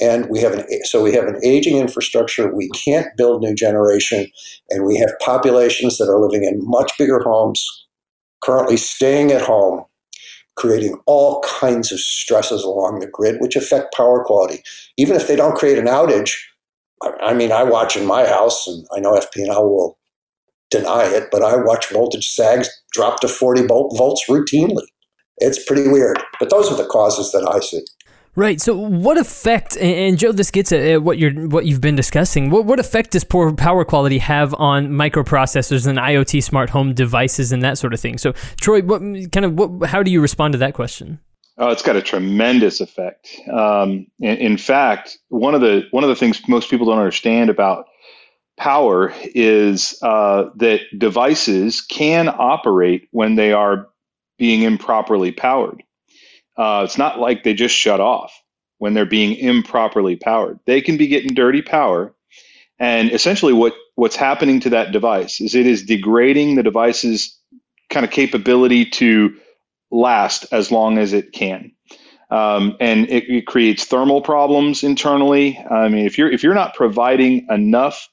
and 0.00 0.28
we 0.28 0.40
have 0.40 0.52
an 0.52 0.66
so 0.84 1.00
we 1.00 1.12
have 1.12 1.26
an 1.26 1.38
aging 1.44 1.76
infrastructure 1.76 2.52
we 2.52 2.68
can't 2.70 3.16
build 3.16 3.40
new 3.40 3.54
generation 3.54 4.26
and 4.70 4.84
we 4.84 4.96
have 4.96 5.10
populations 5.20 5.98
that 5.98 6.08
are 6.08 6.18
living 6.18 6.42
in 6.42 6.58
much 6.68 6.90
bigger 6.98 7.20
homes 7.20 7.64
currently 8.42 8.76
staying 8.76 9.30
at 9.30 9.40
home 9.40 9.84
creating 10.56 10.98
all 11.06 11.40
kinds 11.42 11.92
of 11.92 12.00
stresses 12.00 12.64
along 12.64 12.98
the 12.98 13.06
grid 13.06 13.36
which 13.40 13.54
affect 13.54 13.94
power 13.94 14.24
quality 14.24 14.64
even 14.96 15.14
if 15.14 15.28
they 15.28 15.36
don't 15.36 15.54
create 15.54 15.78
an 15.78 15.86
outage 15.86 16.32
i 17.20 17.34
mean 17.34 17.52
i 17.52 17.62
watch 17.62 17.96
in 17.96 18.06
my 18.06 18.26
house 18.26 18.66
and 18.66 18.86
i 18.94 19.00
know 19.00 19.12
fp&l 19.12 19.68
will 19.68 19.98
deny 20.70 21.04
it 21.04 21.28
but 21.30 21.42
i 21.42 21.56
watch 21.56 21.90
voltage 21.90 22.28
sags 22.30 22.68
drop 22.92 23.20
to 23.20 23.28
40 23.28 23.66
volt 23.66 23.96
volts 23.96 24.24
routinely 24.28 24.86
it's 25.38 25.64
pretty 25.64 25.88
weird 25.88 26.22
but 26.38 26.50
those 26.50 26.70
are 26.70 26.76
the 26.76 26.86
causes 26.86 27.32
that 27.32 27.48
i 27.52 27.60
see 27.60 27.80
Right. 28.36 28.60
So, 28.60 28.76
what 28.76 29.16
effect? 29.16 29.76
And 29.76 30.18
Joe, 30.18 30.32
this 30.32 30.50
gets 30.50 30.72
at 30.72 31.02
what 31.02 31.18
you're 31.18 31.32
what 31.48 31.66
you've 31.66 31.80
been 31.80 31.94
discussing. 31.94 32.50
What 32.50 32.64
what 32.64 32.80
effect 32.80 33.12
does 33.12 33.22
poor 33.22 33.52
power 33.54 33.84
quality 33.84 34.18
have 34.18 34.52
on 34.54 34.88
microprocessors 34.88 35.86
and 35.86 35.98
IoT 35.98 36.42
smart 36.42 36.70
home 36.70 36.94
devices 36.94 37.52
and 37.52 37.62
that 37.62 37.78
sort 37.78 37.94
of 37.94 38.00
thing? 38.00 38.18
So, 38.18 38.32
Troy, 38.60 38.82
what 38.82 39.00
kind 39.30 39.44
of 39.44 39.54
what? 39.54 39.88
How 39.88 40.02
do 40.02 40.10
you 40.10 40.20
respond 40.20 40.50
to 40.52 40.58
that 40.58 40.74
question? 40.74 41.20
Oh, 41.58 41.70
it's 41.70 41.82
got 41.82 41.96
a 41.96 42.02
tremendous 42.02 42.80
effect. 42.80 43.28
Um, 43.52 44.06
in, 44.20 44.36
in 44.38 44.58
fact, 44.58 45.18
one 45.28 45.54
of 45.54 45.60
the 45.60 45.86
one 45.92 46.04
of 46.04 46.08
the 46.10 46.16
things 46.16 46.40
most 46.48 46.70
people 46.70 46.86
don't 46.86 46.98
understand 46.98 47.50
about 47.50 47.86
power 48.58 49.12
is 49.34 49.98
uh, 50.02 50.46
that 50.56 50.80
devices 50.98 51.80
can 51.80 52.28
operate 52.28 53.08
when 53.12 53.36
they 53.36 53.52
are 53.52 53.88
being 54.38 54.62
improperly 54.62 55.32
powered. 55.32 55.82
Uh, 56.56 56.82
it's 56.84 56.98
not 56.98 57.18
like 57.20 57.42
they 57.44 57.54
just 57.54 57.74
shut 57.74 58.00
off 58.00 58.32
when 58.78 58.94
they're 58.94 59.06
being 59.06 59.36
improperly 59.36 60.16
powered. 60.16 60.58
They 60.66 60.80
can 60.80 60.96
be 60.96 61.06
getting 61.06 61.34
dirty 61.34 61.62
power. 61.62 62.14
And 62.78 63.10
essentially, 63.12 63.52
what, 63.52 63.74
what's 63.96 64.16
happening 64.16 64.60
to 64.60 64.70
that 64.70 64.92
device 64.92 65.40
is 65.40 65.54
it 65.54 65.66
is 65.66 65.82
degrading 65.84 66.56
the 66.56 66.62
device's 66.62 67.38
kind 67.90 68.04
of 68.04 68.10
capability 68.12 68.84
to 68.84 69.34
last 69.94 70.46
as 70.52 70.70
long 70.70 70.98
as 70.98 71.12
it 71.12 71.32
can. 71.32 71.72
Um, 72.30 72.76
and 72.80 73.08
it, 73.08 73.28
it, 73.28 73.46
creates 73.46 73.84
thermal 73.84 74.20
problems 74.20 74.82
internally. 74.82 75.58
I 75.70 75.88
mean, 75.88 76.04
if 76.04 76.18
you're 76.18 76.30
if 76.30 76.42
you're 76.42 76.54
not 76.54 76.74
providing 76.74 77.46
enough 77.50 78.08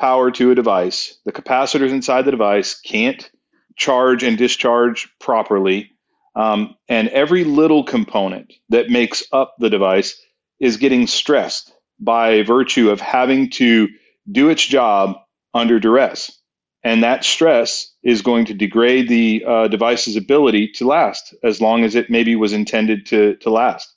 power 0.00 0.30
to 0.32 0.50
a 0.50 0.54
device, 0.54 1.18
the 1.24 1.32
capacitors 1.32 1.90
inside 1.90 2.24
the 2.24 2.30
device 2.30 2.80
can't 2.80 3.30
charge 3.76 4.22
and 4.24 4.36
discharge 4.36 5.08
properly. 5.20 5.90
Um, 6.34 6.74
and 6.88 7.08
every 7.08 7.44
little 7.44 7.84
component 7.84 8.52
that 8.70 8.88
makes 8.88 9.22
up 9.32 9.54
the 9.58 9.70
device 9.70 10.18
is 10.60 10.78
getting 10.78 11.06
stressed 11.06 11.72
by 12.00 12.42
virtue 12.42 12.90
of 12.90 13.00
having 13.00 13.50
to 13.50 13.88
do 14.30 14.48
its 14.48 14.64
job 14.64 15.16
under 15.54 15.78
duress. 15.78 16.41
And 16.84 17.02
that 17.02 17.24
stress 17.24 17.92
is 18.02 18.22
going 18.22 18.44
to 18.46 18.54
degrade 18.54 19.08
the 19.08 19.44
uh, 19.46 19.68
device's 19.68 20.16
ability 20.16 20.68
to 20.72 20.86
last 20.86 21.34
as 21.44 21.60
long 21.60 21.84
as 21.84 21.94
it 21.94 22.10
maybe 22.10 22.34
was 22.34 22.52
intended 22.52 23.06
to, 23.06 23.36
to 23.36 23.50
last. 23.50 23.94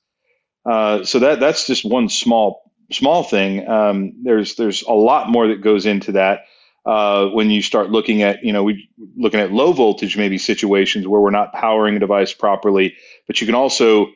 Uh, 0.66 1.04
so 1.04 1.20
that 1.20 1.40
that's 1.40 1.68
just 1.68 1.86
one 1.86 2.10
small 2.10 2.62
small 2.92 3.24
thing. 3.24 3.68
Um, 3.68 4.14
there's 4.24 4.56
there's 4.56 4.84
a 4.84 4.94
lot 4.94 5.30
more 5.30 5.48
that 5.48 5.62
goes 5.62 5.86
into 5.86 6.12
that 6.14 6.42
uh, 6.86 7.28
when 7.28 7.50
you 7.50 7.62
start 7.62 7.90
looking 7.90 8.22
at, 8.22 8.44
you 8.44 8.54
know, 8.54 8.64
we 8.64 8.88
looking 9.18 9.40
at 9.40 9.52
low 9.52 9.74
voltage 9.74 10.18
maybe 10.18 10.38
situations 10.38 11.08
where 11.08 11.22
we're 11.22 11.32
not 11.32 11.54
powering 11.54 11.96
a 11.96 12.00
device 12.00 12.34
properly, 12.34 12.96
but 13.28 13.42
you 13.42 13.48
can 13.48 13.56
also 13.56 14.08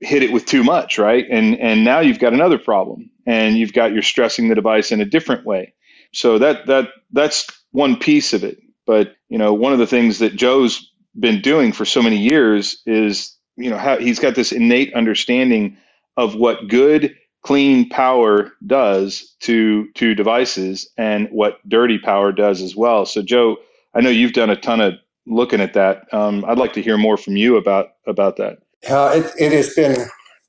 hit 0.00 0.22
it 0.22 0.32
with 0.32 0.44
too 0.44 0.62
much, 0.62 0.98
right? 0.98 1.26
And 1.30 1.58
and 1.58 1.84
now 1.84 2.00
you've 2.00 2.18
got 2.18 2.34
another 2.34 2.58
problem, 2.58 3.10
and 3.26 3.56
you've 3.56 3.72
got 3.72 3.92
you're 3.92 4.02
stressing 4.02 4.48
the 4.48 4.54
device 4.54 4.92
in 4.92 5.00
a 5.00 5.06
different 5.06 5.46
way. 5.46 5.72
So 6.12 6.38
that 6.38 6.66
that 6.66 6.88
that's 7.12 7.46
one 7.72 7.96
piece 7.98 8.34
of 8.34 8.44
it. 8.44 8.58
But 8.86 9.16
you 9.30 9.38
know, 9.38 9.54
one 9.54 9.74
of 9.74 9.80
the 9.80 9.88
things 9.88 10.20
that 10.20 10.36
Joe's 10.36 10.90
been 11.20 11.42
doing 11.42 11.72
for 11.72 11.86
so 11.86 12.02
many 12.02 12.18
years 12.18 12.82
is, 12.86 13.36
you 13.56 13.70
know, 13.70 13.78
how 13.78 13.98
he's 13.98 14.20
got 14.20 14.36
this 14.36 14.52
innate 14.52 14.94
understanding 14.94 15.76
of 16.18 16.36
what 16.36 16.68
good 16.68 17.14
clean 17.44 17.88
power 17.90 18.52
does 18.66 19.36
to 19.40 19.88
to 19.94 20.14
devices 20.14 20.90
and 20.98 21.28
what 21.32 21.58
dirty 21.68 21.98
power 21.98 22.32
does 22.32 22.62
as 22.62 22.76
well. 22.76 23.06
So, 23.06 23.22
Joe, 23.22 23.58
I 23.94 24.02
know 24.02 24.10
you've 24.10 24.34
done 24.34 24.50
a 24.50 24.56
ton 24.56 24.80
of 24.80 24.94
looking 25.26 25.60
at 25.60 25.74
that. 25.74 26.12
Um, 26.14 26.44
I'd 26.46 26.58
like 26.58 26.74
to 26.74 26.82
hear 26.82 26.98
more 26.98 27.18
from 27.18 27.36
you 27.36 27.56
about 27.56 27.88
about 28.06 28.36
that. 28.38 28.58
Uh, 28.88 29.12
it, 29.16 29.32
it 29.38 29.52
has 29.52 29.74
been 29.74 29.96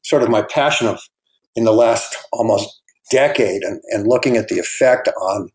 sort 0.04 0.24
of 0.24 0.30
my 0.30 0.44
passion 0.44 0.88
of 0.88 1.00
in 1.56 1.66
the 1.66 1.74
last 1.74 2.16
almost 2.34 2.82
decade 3.12 3.64
and, 3.64 3.82
and 3.92 4.08
looking 4.08 4.38
at 4.38 4.50
the 4.50 4.60
effect 4.60 5.10
on 5.22 5.50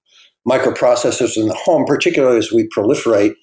microprocessors 0.48 1.36
in 1.36 1.48
the 1.48 1.54
home, 1.54 1.84
particularly 1.84 2.38
as 2.38 2.52
we 2.52 2.68
proliferate. 2.76 3.34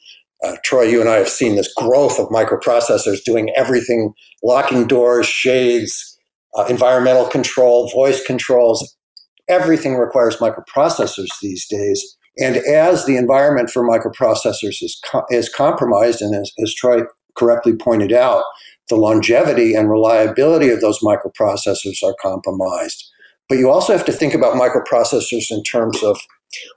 Uh, 0.44 0.56
Troy, 0.64 0.84
you 0.84 1.00
and 1.00 1.10
I 1.10 1.16
have 1.16 1.30
seen 1.30 1.56
this 1.56 1.74
growth 1.76 2.20
of 2.20 2.28
microprocessors 2.30 3.24
doing 3.24 3.50
everything 3.56 4.14
locking 4.44 4.88
doors, 4.88 5.28
shades, 5.28 6.18
uh, 6.58 6.66
environmental 6.66 7.26
control, 7.28 7.90
voice 7.90 8.24
controls. 8.26 8.96
Everything 9.48 9.96
requires 9.96 10.38
microprocessors 10.38 11.30
these 11.42 11.68
days. 11.68 12.18
And 12.38 12.58
as 12.58 13.06
the 13.06 13.18
environment 13.18 13.70
for 13.70 13.88
microprocessors 13.88 14.82
is, 14.82 15.00
co- 15.10 15.26
is 15.30 15.48
compromised, 15.48 16.22
and 16.22 16.36
as, 16.36 16.52
as 16.62 16.74
Troy 16.74 17.04
correctly 17.38 17.76
pointed 17.76 18.12
out, 18.12 18.44
the 18.90 18.96
longevity 18.96 19.74
and 19.74 19.90
reliability 19.90 20.70
of 20.70 20.82
those 20.82 21.00
microprocessors 21.00 22.04
are 22.04 22.16
compromised. 22.22 23.04
But 23.48 23.58
you 23.58 23.70
also 23.70 23.94
have 23.94 24.06
to 24.06 24.12
think 24.12 24.34
about 24.34 24.56
microprocessors 24.56 25.46
in 25.50 25.64
terms 25.64 26.04
of 26.04 26.20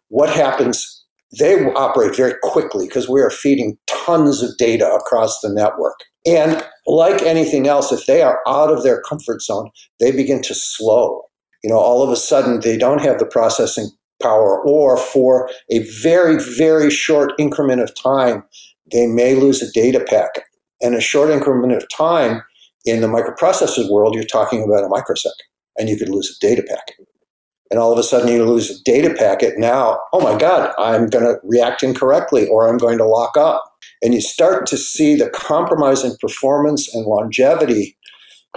what 0.08 0.30
happens. 0.30 1.04
They 1.38 1.62
operate 1.72 2.16
very 2.16 2.34
quickly 2.42 2.86
because 2.86 3.08
we 3.08 3.20
are 3.20 3.30
feeding 3.30 3.76
tons 3.86 4.42
of 4.42 4.56
data 4.56 4.90
across 4.90 5.40
the 5.40 5.50
network. 5.50 5.98
And 6.26 6.64
like 6.86 7.22
anything 7.22 7.66
else, 7.66 7.92
if 7.92 8.06
they 8.06 8.22
are 8.22 8.40
out 8.46 8.70
of 8.70 8.82
their 8.82 9.02
comfort 9.02 9.42
zone, 9.42 9.70
they 10.00 10.10
begin 10.10 10.42
to 10.42 10.54
slow. 10.54 11.22
You 11.62 11.70
know, 11.70 11.78
all 11.78 12.02
of 12.02 12.10
a 12.10 12.16
sudden 12.16 12.60
they 12.60 12.76
don't 12.76 13.02
have 13.02 13.18
the 13.18 13.26
processing 13.26 13.90
power, 14.22 14.62
or 14.64 14.96
for 14.96 15.50
a 15.70 15.80
very, 16.02 16.42
very 16.56 16.90
short 16.90 17.32
increment 17.38 17.80
of 17.80 17.94
time, 17.94 18.42
they 18.90 19.06
may 19.06 19.34
lose 19.34 19.62
a 19.62 19.70
data 19.72 20.00
packet. 20.00 20.44
And 20.80 20.94
a 20.94 21.00
short 21.00 21.30
increment 21.30 21.72
of 21.72 21.88
time 21.90 22.42
in 22.84 23.00
the 23.00 23.08
microprocessor 23.08 23.90
world, 23.90 24.14
you're 24.14 24.24
talking 24.24 24.62
about 24.62 24.84
a 24.84 24.88
microsecond, 24.88 25.34
and 25.76 25.88
you 25.88 25.96
could 25.96 26.08
lose 26.08 26.36
a 26.36 26.46
data 26.46 26.62
packet. 26.62 27.06
And 27.70 27.78
all 27.78 27.92
of 27.92 27.98
a 27.98 28.02
sudden, 28.02 28.28
you 28.28 28.44
lose 28.44 28.70
a 28.70 28.82
data 28.84 29.14
packet. 29.14 29.58
Now, 29.58 30.00
oh 30.12 30.20
my 30.20 30.38
God, 30.38 30.72
I'm 30.78 31.08
going 31.08 31.24
to 31.24 31.36
react 31.42 31.82
incorrectly, 31.82 32.48
or 32.48 32.68
I'm 32.68 32.78
going 32.78 32.98
to 32.98 33.04
lock 33.04 33.36
up. 33.36 33.62
And 34.02 34.14
you 34.14 34.20
start 34.20 34.66
to 34.68 34.76
see 34.76 35.16
the 35.16 35.28
compromise 35.30 36.02
in 36.02 36.16
performance 36.20 36.92
and 36.94 37.04
longevity. 37.04 37.96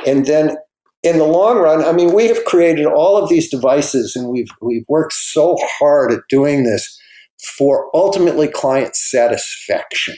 And 0.05 0.25
then 0.25 0.55
in 1.03 1.17
the 1.17 1.25
long 1.25 1.57
run, 1.57 1.83
I 1.83 1.91
mean, 1.91 2.13
we 2.13 2.27
have 2.27 2.45
created 2.45 2.85
all 2.85 3.17
of 3.17 3.27
these 3.27 3.49
devices 3.49 4.15
and 4.15 4.29
we've, 4.29 4.49
we've 4.61 4.85
worked 4.87 5.13
so 5.13 5.57
hard 5.79 6.11
at 6.11 6.21
doing 6.29 6.63
this 6.63 6.97
for 7.57 7.89
ultimately 7.93 8.47
client 8.47 8.95
satisfaction. 8.95 10.15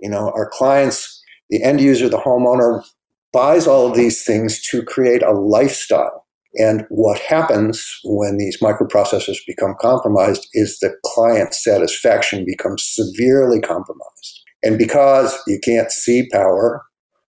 You 0.00 0.10
know, 0.10 0.30
our 0.34 0.48
clients 0.48 1.22
the 1.52 1.62
end 1.62 1.82
user, 1.82 2.08
the 2.08 2.16
homeowner, 2.16 2.82
buys 3.30 3.66
all 3.66 3.86
of 3.86 3.94
these 3.94 4.24
things 4.24 4.60
to 4.70 4.82
create 4.82 5.22
a 5.22 5.32
lifestyle. 5.32 6.21
And 6.54 6.84
what 6.90 7.18
happens 7.18 7.98
when 8.04 8.36
these 8.36 8.60
microprocessors 8.60 9.38
become 9.46 9.74
compromised 9.80 10.46
is 10.52 10.78
the 10.78 10.94
client 11.04 11.54
satisfaction 11.54 12.44
becomes 12.44 12.84
severely 12.84 13.60
compromised. 13.60 14.40
And 14.62 14.78
because 14.78 15.36
you 15.46 15.58
can't 15.62 15.90
see 15.90 16.28
power, 16.30 16.84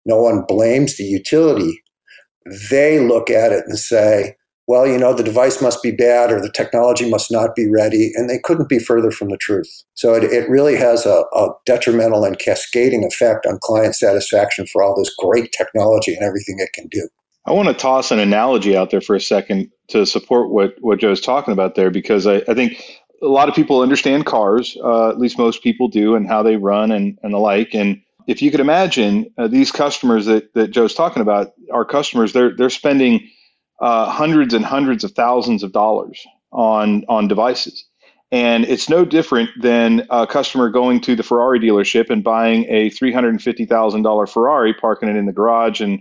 no 0.06 0.20
one 0.20 0.44
blames 0.48 0.96
the 0.96 1.04
utility. 1.04 1.82
They 2.70 2.98
look 2.98 3.30
at 3.30 3.52
it 3.52 3.64
and 3.66 3.78
say, 3.78 4.36
well, 4.70 4.86
you 4.86 4.98
know, 4.98 5.12
the 5.12 5.24
device 5.24 5.60
must 5.60 5.82
be 5.82 5.90
bad 5.90 6.30
or 6.30 6.40
the 6.40 6.52
technology 6.52 7.10
must 7.10 7.28
not 7.32 7.56
be 7.56 7.68
ready, 7.68 8.12
and 8.14 8.30
they 8.30 8.38
couldn't 8.38 8.68
be 8.68 8.78
further 8.78 9.10
from 9.10 9.28
the 9.28 9.36
truth. 9.36 9.82
So 9.94 10.14
it, 10.14 10.22
it 10.22 10.48
really 10.48 10.76
has 10.76 11.06
a, 11.06 11.24
a, 11.34 11.48
detrimental 11.66 12.24
and 12.24 12.38
cascading 12.38 13.04
effect 13.04 13.46
on 13.46 13.58
client 13.64 13.96
satisfaction 13.96 14.66
for 14.66 14.80
all 14.80 14.96
this 14.96 15.12
great 15.18 15.50
technology 15.50 16.14
and 16.14 16.22
everything 16.22 16.58
it 16.60 16.72
can 16.72 16.86
do. 16.88 17.08
I 17.46 17.52
want 17.52 17.68
to 17.68 17.74
toss 17.74 18.10
an 18.10 18.18
analogy 18.18 18.76
out 18.76 18.90
there 18.90 19.00
for 19.00 19.16
a 19.16 19.20
second 19.20 19.70
to 19.88 20.04
support 20.06 20.50
what, 20.50 20.74
what 20.80 21.00
Joe's 21.00 21.20
talking 21.20 21.52
about 21.52 21.74
there, 21.74 21.90
because 21.90 22.26
I, 22.26 22.36
I 22.48 22.54
think 22.54 22.82
a 23.22 23.26
lot 23.26 23.48
of 23.48 23.54
people 23.54 23.80
understand 23.80 24.26
cars, 24.26 24.76
uh, 24.82 25.08
at 25.08 25.18
least 25.18 25.38
most 25.38 25.62
people 25.62 25.88
do, 25.88 26.14
and 26.14 26.26
how 26.26 26.42
they 26.42 26.56
run 26.56 26.92
and, 26.92 27.18
and 27.22 27.32
the 27.32 27.38
like. 27.38 27.74
And 27.74 28.00
if 28.26 28.42
you 28.42 28.50
could 28.50 28.60
imagine 28.60 29.32
uh, 29.38 29.48
these 29.48 29.72
customers 29.72 30.26
that, 30.26 30.52
that 30.54 30.68
Joe's 30.68 30.94
talking 30.94 31.22
about, 31.22 31.52
our 31.72 31.84
customers, 31.84 32.32
they're, 32.32 32.54
they're 32.56 32.70
spending– 32.70 33.28
uh, 33.80 34.10
hundreds 34.10 34.54
and 34.54 34.64
hundreds 34.64 35.04
of 35.04 35.12
thousands 35.12 35.62
of 35.62 35.72
dollars 35.72 36.26
on 36.52 37.04
on 37.08 37.28
devices. 37.28 37.84
And 38.32 38.64
it's 38.66 38.88
no 38.88 39.04
different 39.04 39.50
than 39.60 40.06
a 40.08 40.24
customer 40.24 40.68
going 40.68 41.00
to 41.00 41.16
the 41.16 41.22
Ferrari 41.24 41.58
dealership 41.58 42.10
and 42.10 42.22
buying 42.22 42.64
a 42.68 42.88
$350,000 42.90 44.28
Ferrari, 44.28 44.72
parking 44.72 45.08
it 45.08 45.16
in 45.16 45.26
the 45.26 45.32
garage 45.32 45.80
and 45.80 45.98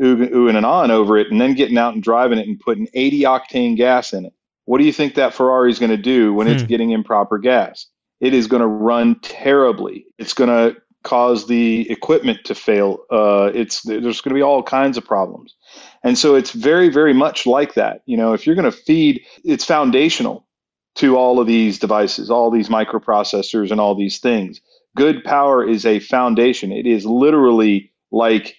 oohing 0.00 0.56
and 0.56 0.66
on 0.66 0.90
over 0.90 1.18
it, 1.18 1.30
and 1.30 1.40
then 1.40 1.54
getting 1.54 1.78
out 1.78 1.94
and 1.94 2.02
driving 2.02 2.38
it 2.38 2.48
and 2.48 2.58
putting 2.60 2.88
80 2.94 3.20
octane 3.22 3.76
gas 3.76 4.12
in 4.12 4.24
it. 4.24 4.32
What 4.66 4.78
do 4.78 4.84
you 4.84 4.92
think 4.92 5.14
that 5.14 5.34
Ferrari 5.34 5.70
is 5.70 5.78
going 5.78 5.90
to 5.90 5.96
do 5.96 6.32
when 6.32 6.46
hmm. 6.46 6.54
it's 6.54 6.62
getting 6.62 6.90
improper 6.90 7.38
gas? 7.38 7.86
It 8.20 8.32
is 8.32 8.46
going 8.46 8.62
to 8.62 8.66
run 8.66 9.18
terribly. 9.20 10.06
It's 10.18 10.32
going 10.32 10.48
to 10.48 10.80
cause 11.02 11.46
the 11.46 11.88
equipment 11.90 12.40
to 12.44 12.54
fail. 12.54 13.00
Uh, 13.10 13.50
it's 13.54 13.82
there's 13.82 14.20
going 14.20 14.30
to 14.30 14.34
be 14.34 14.42
all 14.42 14.62
kinds 14.62 14.96
of 14.96 15.04
problems. 15.04 15.54
And 16.02 16.18
so 16.18 16.34
it's 16.34 16.52
very, 16.52 16.88
very 16.88 17.12
much 17.12 17.46
like 17.46 17.74
that. 17.74 18.02
You 18.06 18.16
know, 18.16 18.32
if 18.32 18.46
you're 18.46 18.56
going 18.56 18.70
to 18.70 18.76
feed, 18.76 19.22
it's 19.44 19.64
foundational 19.64 20.46
to 20.96 21.16
all 21.16 21.40
of 21.40 21.46
these 21.46 21.78
devices, 21.78 22.30
all 22.30 22.50
these 22.50 22.68
microprocessors, 22.68 23.70
and 23.70 23.80
all 23.80 23.94
these 23.94 24.18
things. 24.18 24.60
Good 24.96 25.24
power 25.24 25.68
is 25.68 25.84
a 25.84 25.98
foundation. 25.98 26.72
It 26.72 26.86
is 26.86 27.04
literally 27.04 27.92
like 28.12 28.56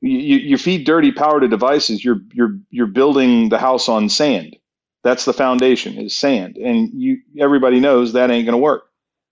you, 0.00 0.38
you 0.38 0.58
feed 0.58 0.84
dirty 0.84 1.12
power 1.12 1.40
to 1.40 1.48
devices. 1.48 2.04
You're 2.04 2.20
you're 2.32 2.58
you're 2.70 2.86
building 2.86 3.48
the 3.48 3.58
house 3.58 3.88
on 3.88 4.08
sand. 4.08 4.56
That's 5.04 5.24
the 5.24 5.32
foundation 5.32 5.98
is 5.98 6.16
sand, 6.16 6.56
and 6.56 6.90
you 6.92 7.18
everybody 7.38 7.80
knows 7.80 8.12
that 8.12 8.30
ain't 8.30 8.46
going 8.46 8.52
to 8.52 8.62
work. 8.62 8.84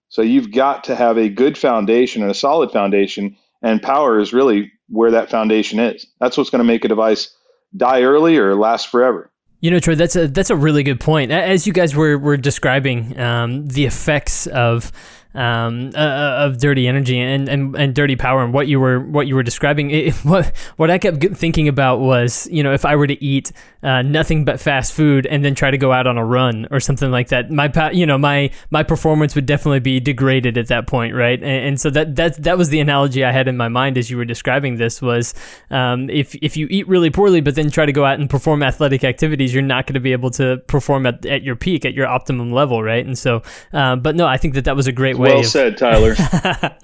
So 0.09 0.23
you've 0.23 0.53
got 0.53 0.85
to 0.85 0.97
have 0.97 1.19
a 1.19 1.29
good 1.29 1.59
foundation 1.59 2.23
and 2.23 2.31
a 2.31 2.35
solid 2.35 2.71
foundation, 2.71 3.37
and 3.63 3.83
power 3.83 4.19
is 4.21 4.33
really 4.33 4.73
where 4.89 5.11
that 5.11 5.31
foundation 5.31 5.79
is. 5.79 6.07
That's 6.21 6.37
what's 6.37 6.51
going 6.51 6.61
to 6.61 6.65
make 6.65 6.85
a 6.85 6.89
device 6.89 7.35
die 7.77 8.03
early 8.03 8.37
or 8.37 8.55
last 8.55 8.89
forever. 8.89 9.31
You 9.61 9.71
know, 9.71 9.81
Troy, 9.81 9.95
that's 9.95 10.17
a 10.17 10.29
that's 10.29 10.51
a 10.51 10.57
really 10.57 10.83
good 10.83 11.01
point. 11.01 11.33
As 11.33 11.67
you 11.67 11.73
guys 11.73 11.97
were 11.97 12.19
were 12.19 12.37
describing 12.37 13.19
um, 13.19 13.67
the 13.67 13.87
effects 13.87 14.47
of 14.49 14.93
um, 15.37 15.93
uh, 15.95 15.99
uh, 15.99 16.47
of 16.47 16.59
dirty 16.59 16.89
energy 16.89 17.21
and, 17.21 17.49
and, 17.49 17.77
and 17.77 17.95
dirty 17.95 18.17
power 18.17 18.43
and 18.43 18.55
what 18.55 18.67
you 18.67 18.81
were 18.81 19.01
what 19.01 19.27
you 19.27 19.35
were 19.35 19.43
describing. 19.43 19.91
It, 19.91 20.15
what 20.25 20.53
what 20.77 20.91
I 20.91 20.99
kept 20.99 21.23
thinking 21.37 21.69
about 21.69 22.01
was 22.01 22.49
you 22.51 22.63
know 22.63 22.73
if 22.73 22.85
I 22.85 22.97
were 22.97 23.07
to 23.07 23.23
eat 23.23 23.53
uh, 23.83 24.03
nothing 24.03 24.45
but 24.45 24.59
fast 24.59 24.95
food 24.95 25.27
and 25.27 25.45
then 25.45 25.55
try 25.55 25.71
to 25.71 25.79
go 25.79 25.93
out 25.93 26.07
on 26.07 26.17
a 26.17 26.25
run 26.25 26.67
or 26.71 26.81
something 26.81 27.11
like 27.11 27.29
that, 27.29 27.51
my 27.51 27.71
you 27.93 28.07
know 28.07 28.19
my 28.19 28.51
my 28.71 28.83
performance 28.83 29.35
would 29.35 29.47
definitely 29.47 29.81
be 29.81 30.01
degraded 30.01 30.57
at 30.57 30.69
that 30.69 30.87
point, 30.87 31.15
right? 31.15 31.39
And, 31.39 31.67
and 31.67 31.81
so 31.81 31.91
that 31.91 32.17
that 32.17 32.43
that 32.43 32.57
was 32.57 32.71
the 32.71 32.81
analogy 32.81 33.25
I 33.25 33.33
had 33.33 33.47
in 33.47 33.57
my 33.57 33.69
mind 33.69 33.99
as 33.99 34.11
you 34.11 34.17
were 34.17 34.25
describing 34.25 34.77
this 34.77 35.03
was 35.03 35.35
um, 35.71 36.09
if 36.09 36.35
if 36.37 36.57
you 36.57 36.67
eat 36.71 36.89
really 36.89 37.11
poorly 37.11 37.43
but 37.43 37.55
then 37.55 37.71
try 37.71 37.85
to 37.85 37.93
go 37.93 38.05
out 38.07 38.19
and 38.19 38.31
perform 38.31 38.63
athletic 38.63 39.05
activities, 39.05 39.53
you're 39.53 39.63
not 39.63 39.87
going 39.87 39.95
to 39.95 40.01
be 40.01 40.13
able 40.13 40.31
to 40.31 40.57
perform 40.67 41.05
at, 41.05 41.27
at 41.27 41.43
your 41.43 41.57
peak 41.57 41.85
at 41.85 41.93
your 41.93 42.07
optimum 42.07 42.53
level, 42.53 42.83
right? 42.83 43.05
And 43.05 43.19
so, 43.19 43.43
uh, 43.75 43.97
but 43.97 44.17
no, 44.17 44.27
I 44.27 44.39
think 44.39 44.55
that 44.55 44.65
that 44.65 44.77
was 44.77 44.87
a 44.87 44.93
great 44.93 45.19
way 45.19 45.26
well 45.35 45.45
said, 45.45 45.77
Tyler. 45.77 46.15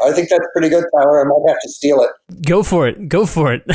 I 0.00 0.12
think 0.12 0.28
that's 0.28 0.46
pretty 0.52 0.68
good, 0.68 0.84
Tyler. 0.94 1.20
I 1.20 1.24
might 1.24 1.48
have 1.48 1.60
to 1.60 1.68
steal 1.68 2.00
it. 2.02 2.10
Go 2.46 2.62
for 2.62 2.86
it. 2.86 3.08
Go 3.08 3.26
for 3.26 3.52
it. 3.52 3.62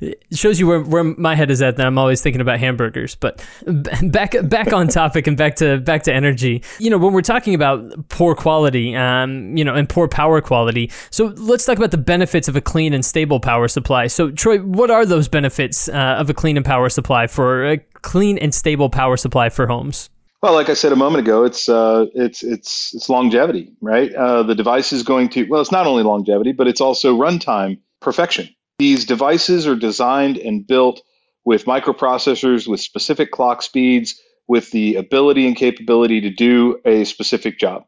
it 0.00 0.24
shows 0.32 0.60
you 0.60 0.66
where, 0.66 0.80
where 0.80 1.04
my 1.04 1.34
head 1.34 1.50
is 1.50 1.60
at. 1.62 1.76
That 1.76 1.86
I'm 1.86 1.98
always 1.98 2.22
thinking 2.22 2.40
about 2.40 2.60
hamburgers. 2.60 3.14
But 3.16 3.44
back 3.66 4.34
back 4.44 4.72
on 4.72 4.88
topic 4.88 5.26
and 5.26 5.36
back 5.36 5.56
to 5.56 5.78
back 5.78 6.04
to 6.04 6.14
energy. 6.14 6.62
You 6.78 6.90
know, 6.90 6.98
when 6.98 7.12
we're 7.12 7.22
talking 7.22 7.54
about 7.54 8.08
poor 8.08 8.34
quality, 8.34 8.94
um, 8.94 9.56
you 9.56 9.64
know, 9.64 9.74
and 9.74 9.88
poor 9.88 10.06
power 10.06 10.40
quality. 10.40 10.90
So 11.10 11.26
let's 11.36 11.64
talk 11.64 11.76
about 11.76 11.90
the 11.90 11.98
benefits 11.98 12.46
of 12.46 12.54
a 12.54 12.60
clean 12.60 12.92
and 12.92 13.04
stable 13.04 13.40
power 13.40 13.66
supply. 13.68 14.06
So 14.06 14.30
Troy, 14.30 14.58
what 14.58 14.90
are 14.90 15.04
those 15.04 15.28
benefits 15.28 15.88
uh, 15.88 16.16
of 16.18 16.30
a 16.30 16.34
clean 16.34 16.56
and 16.56 16.64
power 16.64 16.88
supply 16.88 17.26
for 17.26 17.66
a 17.66 17.78
clean 17.78 18.38
and 18.38 18.54
stable 18.54 18.90
power 18.90 19.16
supply 19.16 19.48
for 19.48 19.66
homes? 19.66 20.10
Well, 20.40 20.54
like 20.54 20.68
I 20.68 20.74
said 20.74 20.92
a 20.92 20.96
moment 20.96 21.26
ago, 21.26 21.42
it's 21.42 21.68
uh, 21.68 22.06
it's 22.14 22.44
it's 22.44 22.94
it's 22.94 23.08
longevity, 23.08 23.72
right? 23.80 24.14
Uh, 24.14 24.44
the 24.44 24.54
device 24.54 24.92
is 24.92 25.02
going 25.02 25.28
to 25.30 25.44
well, 25.44 25.60
it's 25.60 25.72
not 25.72 25.86
only 25.86 26.04
longevity, 26.04 26.52
but 26.52 26.68
it's 26.68 26.80
also 26.80 27.18
runtime 27.18 27.80
perfection. 28.00 28.48
These 28.78 29.04
devices 29.04 29.66
are 29.66 29.74
designed 29.74 30.36
and 30.36 30.64
built 30.64 31.02
with 31.44 31.64
microprocessors 31.64 32.68
with 32.68 32.80
specific 32.80 33.32
clock 33.32 33.62
speeds, 33.62 34.20
with 34.46 34.70
the 34.70 34.94
ability 34.94 35.44
and 35.44 35.56
capability 35.56 36.20
to 36.20 36.30
do 36.30 36.78
a 36.84 37.02
specific 37.02 37.58
job. 37.58 37.84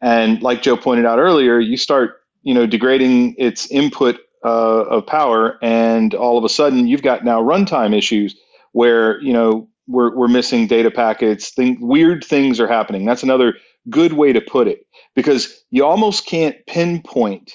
And 0.00 0.42
like 0.42 0.62
Joe 0.62 0.78
pointed 0.78 1.04
out 1.04 1.18
earlier, 1.18 1.60
you 1.60 1.76
start 1.76 2.22
you 2.42 2.54
know 2.54 2.66
degrading 2.66 3.34
its 3.36 3.70
input 3.70 4.20
uh, 4.42 4.84
of 4.86 5.06
power, 5.06 5.58
and 5.60 6.14
all 6.14 6.38
of 6.38 6.44
a 6.44 6.48
sudden 6.48 6.88
you've 6.88 7.02
got 7.02 7.26
now 7.26 7.42
runtime 7.42 7.94
issues 7.94 8.34
where 8.72 9.20
you 9.20 9.34
know 9.34 9.68
we're 9.90 10.14
we're 10.16 10.28
missing 10.28 10.66
data 10.66 10.90
packets. 10.90 11.50
Thing, 11.50 11.78
weird 11.80 12.24
things 12.24 12.60
are 12.60 12.68
happening. 12.68 13.04
That's 13.04 13.22
another 13.22 13.54
good 13.88 14.14
way 14.14 14.32
to 14.32 14.40
put 14.40 14.68
it 14.68 14.86
because 15.14 15.64
you 15.70 15.84
almost 15.84 16.26
can't 16.26 16.56
pinpoint 16.66 17.52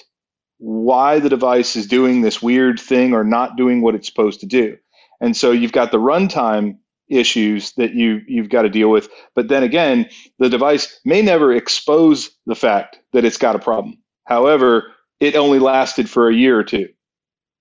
why 0.58 1.18
the 1.18 1.28
device 1.28 1.76
is 1.76 1.86
doing 1.86 2.22
this 2.22 2.42
weird 2.42 2.80
thing 2.80 3.12
or 3.12 3.24
not 3.24 3.56
doing 3.56 3.82
what 3.82 3.94
it's 3.94 4.08
supposed 4.08 4.40
to 4.40 4.46
do. 4.46 4.76
And 5.20 5.36
so 5.36 5.50
you've 5.50 5.72
got 5.72 5.92
the 5.92 5.98
runtime 5.98 6.78
issues 7.08 7.72
that 7.72 7.94
you 7.94 8.20
you've 8.26 8.48
got 8.48 8.62
to 8.62 8.68
deal 8.68 8.90
with. 8.90 9.08
But 9.34 9.48
then 9.48 9.62
again, 9.62 10.08
the 10.38 10.48
device 10.48 11.00
may 11.04 11.22
never 11.22 11.52
expose 11.52 12.30
the 12.46 12.54
fact 12.54 12.98
that 13.12 13.24
it's 13.24 13.38
got 13.38 13.56
a 13.56 13.60
problem. 13.60 13.98
However, 14.24 14.92
it 15.20 15.36
only 15.36 15.58
lasted 15.58 16.10
for 16.10 16.28
a 16.28 16.34
year 16.34 16.58
or 16.58 16.64
two. 16.64 16.88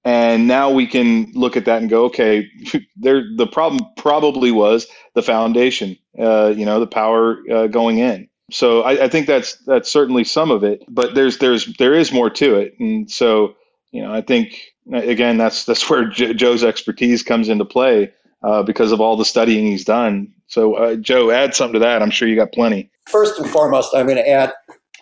And 0.06 0.48
now 0.48 0.70
we 0.70 0.86
can 0.86 1.32
look 1.34 1.58
at 1.58 1.66
that 1.66 1.82
and 1.82 1.90
go, 1.90 2.06
okay, 2.06 2.48
there 2.96 3.24
the 3.36 3.48
problem 3.48 3.82
probably 3.98 4.52
was 4.52 4.86
the 5.16 5.24
foundation, 5.24 5.98
uh, 6.20 6.54
you 6.56 6.64
know, 6.64 6.80
the 6.80 6.88
power 6.88 7.40
uh, 7.52 7.68
going 7.68 7.98
in. 7.98 8.30
So 8.52 8.84
I, 8.84 9.06
I 9.06 9.10
think 9.10 9.26
that's 9.26 9.56
that's 9.66 9.92
certainly 9.92 10.24
some 10.24 10.52
of 10.52 10.64
it, 10.64 10.84
but 10.88 11.16
there's 11.16 11.40
there's 11.40 11.66
there 11.78 11.96
is 11.96 12.12
more 12.12 12.30
to 12.30 12.56
it, 12.56 12.76
and 12.80 13.10
so 13.10 13.56
you 13.92 14.04
know 14.04 14.14
I 14.14 14.22
think 14.22 14.62
again 14.94 15.38
that's 15.38 15.66
that's 15.66 15.90
where 15.90 16.08
Joe's 16.08 16.64
expertise 16.64 17.24
comes 17.24 17.50
into 17.50 17.66
play 17.66 18.14
uh, 18.44 18.62
because 18.62 18.92
of 18.92 19.02
all 19.02 19.18
the 19.18 19.26
studying 19.26 19.66
he's 19.66 19.86
done. 19.86 20.32
So 20.46 20.76
uh, 20.76 20.96
Joe, 20.98 21.32
add 21.32 21.56
something 21.56 21.74
to 21.74 21.80
that. 21.80 22.04
I'm 22.04 22.12
sure 22.12 22.28
you 22.28 22.36
got 22.36 22.52
plenty. 22.52 22.92
First 23.10 23.40
and 23.40 23.50
foremost, 23.50 23.96
I'm 23.96 24.06
going 24.06 24.18
to 24.18 24.30
add. 24.30 24.54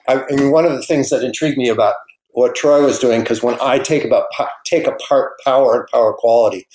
I, 0.07 0.23
I 0.23 0.35
mean, 0.35 0.51
one 0.51 0.65
of 0.65 0.71
the 0.71 0.83
things 0.83 1.09
that 1.09 1.23
intrigued 1.23 1.57
me 1.57 1.67
about 1.67 1.95
what 2.33 2.55
Troy 2.55 2.83
was 2.83 2.99
doing, 2.99 3.21
because 3.21 3.41
when 3.41 3.57
I 3.61 3.79
take 3.79 4.03
about 4.03 4.25
take 4.65 4.87
apart 4.87 5.33
power 5.43 5.79
and 5.79 5.87
power 5.91 6.13
quality, 6.13 6.67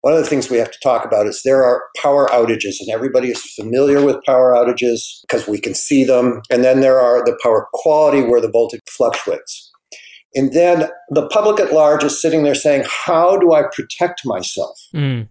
one 0.00 0.14
of 0.14 0.18
the 0.18 0.26
things 0.26 0.50
we 0.50 0.56
have 0.56 0.70
to 0.70 0.78
talk 0.82 1.04
about 1.04 1.26
is 1.26 1.42
there 1.44 1.64
are 1.64 1.84
power 2.00 2.28
outages, 2.28 2.76
and 2.80 2.90
everybody 2.90 3.28
is 3.28 3.40
familiar 3.54 4.04
with 4.04 4.24
power 4.24 4.52
outages 4.52 5.20
because 5.22 5.46
we 5.46 5.60
can 5.60 5.74
see 5.74 6.04
them. 6.04 6.42
And 6.50 6.64
then 6.64 6.80
there 6.80 6.98
are 6.98 7.24
the 7.24 7.38
power 7.42 7.68
quality 7.72 8.22
where 8.22 8.40
the 8.40 8.50
voltage 8.50 8.80
fluctuates. 8.88 9.70
And 10.34 10.52
then 10.52 10.88
the 11.10 11.28
public 11.28 11.60
at 11.60 11.72
large 11.72 12.02
is 12.02 12.20
sitting 12.20 12.42
there 12.42 12.54
saying, 12.54 12.84
How 12.86 13.36
do 13.36 13.52
I 13.52 13.64
protect 13.72 14.22
myself 14.24 14.76
mm. 14.94 15.28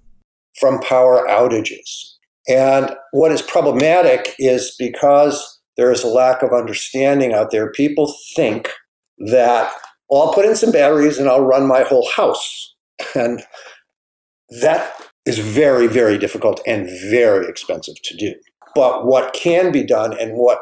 from 0.60 0.80
power 0.80 1.26
outages? 1.28 2.14
And 2.48 2.96
what 3.12 3.32
is 3.32 3.42
problematic 3.42 4.36
is 4.40 4.76
because 4.78 5.60
there 5.76 5.92
is 5.92 6.04
a 6.04 6.08
lack 6.08 6.44
of 6.44 6.54
understanding 6.54 7.34
out 7.34 7.52
there, 7.52 7.72
people 7.72 8.14
think 8.36 8.70
that 9.28 9.72
I'll 10.12 10.34
put 10.34 10.46
in 10.46 10.56
some 10.56 10.72
batteries 10.72 11.18
and 11.18 11.30
I'll 11.30 11.44
run 11.44 11.68
my 11.68 11.84
whole 11.84 12.08
house. 12.10 12.75
And 13.16 13.42
that 14.62 14.94
is 15.25 15.40
very, 15.40 15.88
very 15.88 16.18
difficult 16.18 16.62
and 16.68 16.88
very 17.10 17.48
expensive 17.48 17.96
to 18.04 18.18
do. 18.18 18.34
But 18.75 19.06
what 19.06 19.34
can 19.34 19.72
be 19.72 19.84
done 19.84 20.18
and 20.20 20.34
what 20.34 20.60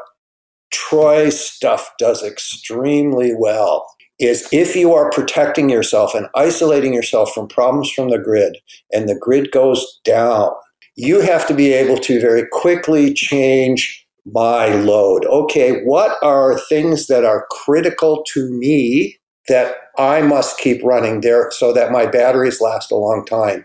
Troy 0.70 1.30
stuff 1.30 1.90
does 1.98 2.22
extremely 2.22 3.34
well 3.36 3.86
is 4.18 4.48
if 4.52 4.76
you 4.76 4.92
are 4.92 5.10
protecting 5.10 5.70
yourself 5.70 6.14
and 6.14 6.28
isolating 6.34 6.92
yourself 6.92 7.32
from 7.32 7.48
problems 7.48 7.90
from 7.90 8.10
the 8.10 8.18
grid 8.18 8.58
and 8.92 9.08
the 9.08 9.18
grid 9.18 9.50
goes 9.50 10.00
down, 10.04 10.50
you 10.96 11.20
have 11.20 11.46
to 11.48 11.54
be 11.54 11.72
able 11.72 11.96
to 11.98 12.20
very 12.20 12.46
quickly 12.52 13.14
change 13.14 14.06
my 14.32 14.68
load. 14.74 15.24
Okay, 15.26 15.82
what 15.84 16.16
are 16.22 16.58
things 16.58 17.06
that 17.06 17.24
are 17.24 17.46
critical 17.50 18.22
to 18.32 18.50
me 18.50 19.16
that 19.48 19.74
I 19.98 20.22
must 20.22 20.58
keep 20.58 20.82
running 20.84 21.20
there 21.20 21.50
so 21.50 21.72
that 21.72 21.90
my 21.90 22.06
batteries 22.06 22.60
last 22.60 22.92
a 22.92 22.96
long 22.96 23.24
time. 23.26 23.64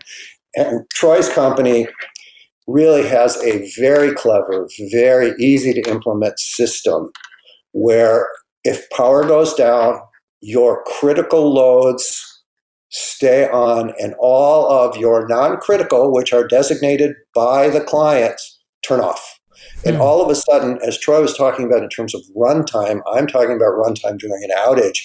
And 0.56 0.84
Troy's 0.94 1.28
company 1.28 1.86
really 2.66 3.06
has 3.06 3.36
a 3.44 3.70
very 3.78 4.12
clever, 4.12 4.68
very 4.90 5.32
easy 5.38 5.72
to 5.74 5.90
implement 5.90 6.38
system 6.38 7.10
where 7.72 8.28
if 8.64 8.88
power 8.90 9.22
goes 9.24 9.54
down, 9.54 10.00
your 10.40 10.82
critical 10.84 11.52
loads 11.52 12.22
stay 12.90 13.48
on 13.48 13.92
and 14.00 14.14
all 14.18 14.70
of 14.70 14.96
your 14.96 15.26
non-critical, 15.28 16.12
which 16.12 16.32
are 16.32 16.46
designated 16.46 17.14
by 17.34 17.68
the 17.68 17.80
clients, 17.80 18.58
turn 18.82 19.00
off. 19.00 19.35
And 19.84 19.96
hmm. 19.96 20.02
all 20.02 20.22
of 20.22 20.30
a 20.30 20.34
sudden, 20.34 20.78
as 20.86 20.98
Troy 20.98 21.20
was 21.20 21.36
talking 21.36 21.66
about 21.66 21.82
in 21.82 21.88
terms 21.88 22.14
of 22.14 22.22
runtime, 22.36 23.00
I'm 23.12 23.26
talking 23.26 23.56
about 23.56 23.74
runtime 23.74 24.18
during 24.18 24.42
an 24.42 24.50
outage 24.56 24.98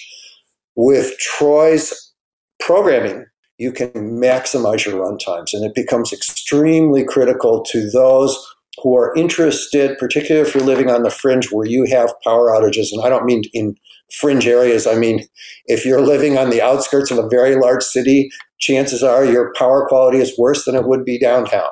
with 0.74 1.16
Troy's 1.18 2.12
programming, 2.60 3.26
you 3.58 3.72
can 3.72 3.90
maximize 3.92 4.84
your 4.84 4.94
runtimes, 4.94 5.52
and 5.52 5.64
it 5.64 5.74
becomes 5.74 6.12
extremely 6.12 7.04
critical 7.04 7.62
to 7.64 7.90
those 7.90 8.36
who 8.82 8.96
are 8.96 9.14
interested, 9.16 9.98
particularly 9.98 10.48
if 10.48 10.54
you're 10.54 10.64
living 10.64 10.90
on 10.90 11.02
the 11.02 11.10
fringe 11.10 11.52
where 11.52 11.66
you 11.66 11.84
have 11.84 12.14
power 12.24 12.48
outages. 12.48 12.88
And 12.90 13.02
I 13.04 13.10
don't 13.10 13.26
mean 13.26 13.42
in 13.52 13.76
fringe 14.18 14.46
areas, 14.46 14.86
I 14.86 14.94
mean 14.94 15.26
if 15.66 15.84
you're 15.84 16.00
living 16.00 16.38
on 16.38 16.50
the 16.50 16.62
outskirts 16.62 17.10
of 17.10 17.18
a 17.18 17.28
very 17.28 17.56
large 17.56 17.82
city, 17.82 18.30
chances 18.58 19.02
are 19.02 19.24
your 19.24 19.52
power 19.54 19.86
quality 19.86 20.18
is 20.18 20.36
worse 20.38 20.64
than 20.64 20.74
it 20.74 20.86
would 20.86 21.04
be 21.04 21.18
downtown 21.18 21.70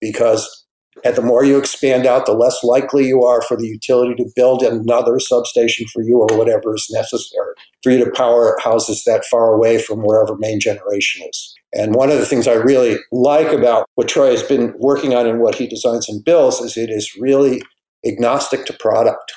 because 0.00 0.61
and 1.04 1.16
the 1.16 1.22
more 1.22 1.44
you 1.44 1.58
expand 1.58 2.06
out, 2.06 2.26
the 2.26 2.32
less 2.32 2.62
likely 2.62 3.06
you 3.06 3.22
are 3.22 3.42
for 3.42 3.56
the 3.56 3.66
utility 3.66 4.14
to 4.16 4.30
build 4.36 4.62
another 4.62 5.18
substation 5.18 5.86
for 5.88 6.02
you 6.02 6.18
or 6.18 6.36
whatever 6.36 6.74
is 6.74 6.88
necessary 6.92 7.54
for 7.82 7.90
you 7.90 8.04
to 8.04 8.10
power 8.10 8.56
houses 8.62 9.04
that 9.04 9.24
far 9.24 9.52
away 9.52 9.78
from 9.78 10.00
wherever 10.00 10.36
main 10.36 10.60
generation 10.60 11.26
is. 11.28 11.54
And 11.74 11.94
one 11.94 12.10
of 12.10 12.18
the 12.18 12.26
things 12.26 12.46
I 12.46 12.54
really 12.54 12.98
like 13.10 13.52
about 13.52 13.88
what 13.94 14.08
Troy 14.08 14.30
has 14.30 14.42
been 14.42 14.74
working 14.78 15.14
on 15.14 15.26
and 15.26 15.40
what 15.40 15.54
he 15.54 15.66
designs 15.66 16.08
and 16.08 16.22
builds 16.22 16.60
is 16.60 16.76
it 16.76 16.90
is 16.90 17.16
really 17.18 17.62
agnostic 18.06 18.66
to 18.66 18.74
product. 18.74 19.32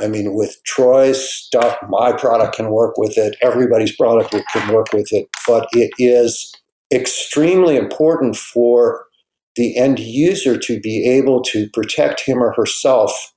I 0.00 0.08
mean, 0.08 0.34
with 0.34 0.56
Troy's 0.64 1.30
stuff, 1.30 1.76
my 1.88 2.12
product 2.12 2.56
can 2.56 2.70
work 2.70 2.96
with 2.96 3.16
it, 3.16 3.36
everybody's 3.42 3.94
product 3.94 4.34
can 4.52 4.74
work 4.74 4.92
with 4.92 5.12
it, 5.12 5.28
but 5.46 5.68
it 5.72 5.92
is 5.98 6.52
extremely 6.92 7.76
important 7.76 8.36
for 8.36 9.04
the 9.56 9.76
end 9.76 9.98
user 9.98 10.58
to 10.58 10.80
be 10.80 11.08
able 11.08 11.42
to 11.42 11.68
protect 11.70 12.20
him 12.20 12.42
or 12.42 12.52
herself 12.52 13.32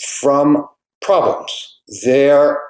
from 0.00 0.66
problems. 1.00 1.78
There, 2.02 2.60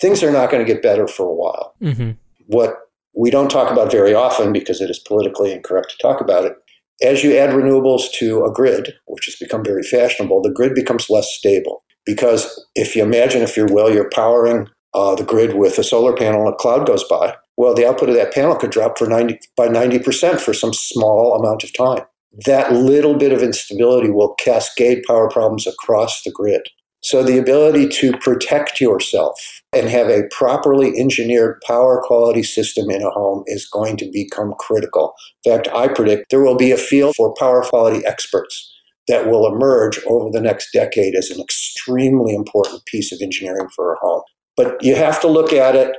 things 0.00 0.22
are 0.22 0.32
not 0.32 0.50
going 0.50 0.64
to 0.64 0.72
get 0.72 0.82
better 0.82 1.06
for 1.06 1.28
a 1.28 1.34
while. 1.34 1.74
Mm-hmm. 1.82 2.12
What 2.46 2.76
we 3.16 3.30
don't 3.30 3.50
talk 3.50 3.70
about 3.70 3.92
very 3.92 4.14
often 4.14 4.52
because 4.52 4.80
it 4.80 4.90
is 4.90 4.98
politically 4.98 5.52
incorrect 5.52 5.90
to 5.90 5.96
talk 6.02 6.20
about 6.20 6.44
it. 6.44 6.54
As 7.02 7.24
you 7.24 7.36
add 7.36 7.50
renewables 7.50 8.10
to 8.18 8.44
a 8.44 8.52
grid, 8.52 8.94
which 9.06 9.26
has 9.26 9.36
become 9.36 9.64
very 9.64 9.82
fashionable, 9.82 10.42
the 10.42 10.50
grid 10.50 10.74
becomes 10.74 11.10
less 11.10 11.28
stable. 11.32 11.82
Because 12.06 12.66
if 12.74 12.94
you 12.94 13.02
imagine, 13.02 13.42
if 13.42 13.56
you're 13.56 13.72
well, 13.72 13.92
you're 13.92 14.10
powering 14.10 14.68
uh, 14.94 15.14
the 15.14 15.24
grid 15.24 15.56
with 15.56 15.78
a 15.78 15.84
solar 15.84 16.14
panel 16.14 16.44
and 16.44 16.54
a 16.54 16.56
cloud 16.56 16.86
goes 16.86 17.04
by, 17.04 17.34
well, 17.56 17.74
the 17.74 17.86
output 17.86 18.08
of 18.08 18.14
that 18.16 18.34
panel 18.34 18.56
could 18.56 18.70
drop 18.70 18.98
for 18.98 19.06
90, 19.06 19.38
by 19.56 19.68
90% 19.68 20.40
for 20.40 20.52
some 20.52 20.72
small 20.72 21.34
amount 21.38 21.64
of 21.64 21.72
time 21.76 22.04
that 22.46 22.72
little 22.72 23.14
bit 23.14 23.32
of 23.32 23.42
instability 23.42 24.10
will 24.10 24.34
cascade 24.34 25.02
power 25.06 25.28
problems 25.28 25.66
across 25.66 26.22
the 26.22 26.32
grid. 26.32 26.62
So, 27.02 27.22
the 27.22 27.38
ability 27.38 27.88
to 27.88 28.16
protect 28.16 28.80
yourself 28.80 29.38
and 29.74 29.90
have 29.90 30.08
a 30.08 30.26
properly 30.30 30.98
engineered 30.98 31.60
power 31.66 32.00
quality 32.02 32.42
system 32.42 32.90
in 32.90 33.02
a 33.02 33.10
home 33.10 33.44
is 33.46 33.68
going 33.68 33.98
to 33.98 34.10
become 34.10 34.54
critical. 34.58 35.12
In 35.44 35.52
fact, 35.52 35.68
I 35.74 35.88
predict 35.88 36.30
there 36.30 36.42
will 36.42 36.56
be 36.56 36.70
a 36.70 36.78
field 36.78 37.14
for 37.14 37.34
power 37.38 37.62
quality 37.62 38.04
experts 38.06 38.70
that 39.06 39.28
will 39.28 39.46
emerge 39.46 40.00
over 40.06 40.30
the 40.30 40.40
next 40.40 40.72
decade 40.72 41.14
as 41.14 41.30
an 41.30 41.42
extremely 41.42 42.34
important 42.34 42.86
piece 42.86 43.12
of 43.12 43.20
engineering 43.20 43.68
for 43.76 43.92
a 43.92 43.98
home. 43.98 44.22
But 44.56 44.82
you 44.82 44.96
have 44.96 45.20
to 45.20 45.28
look 45.28 45.52
at 45.52 45.76
it. 45.76 45.94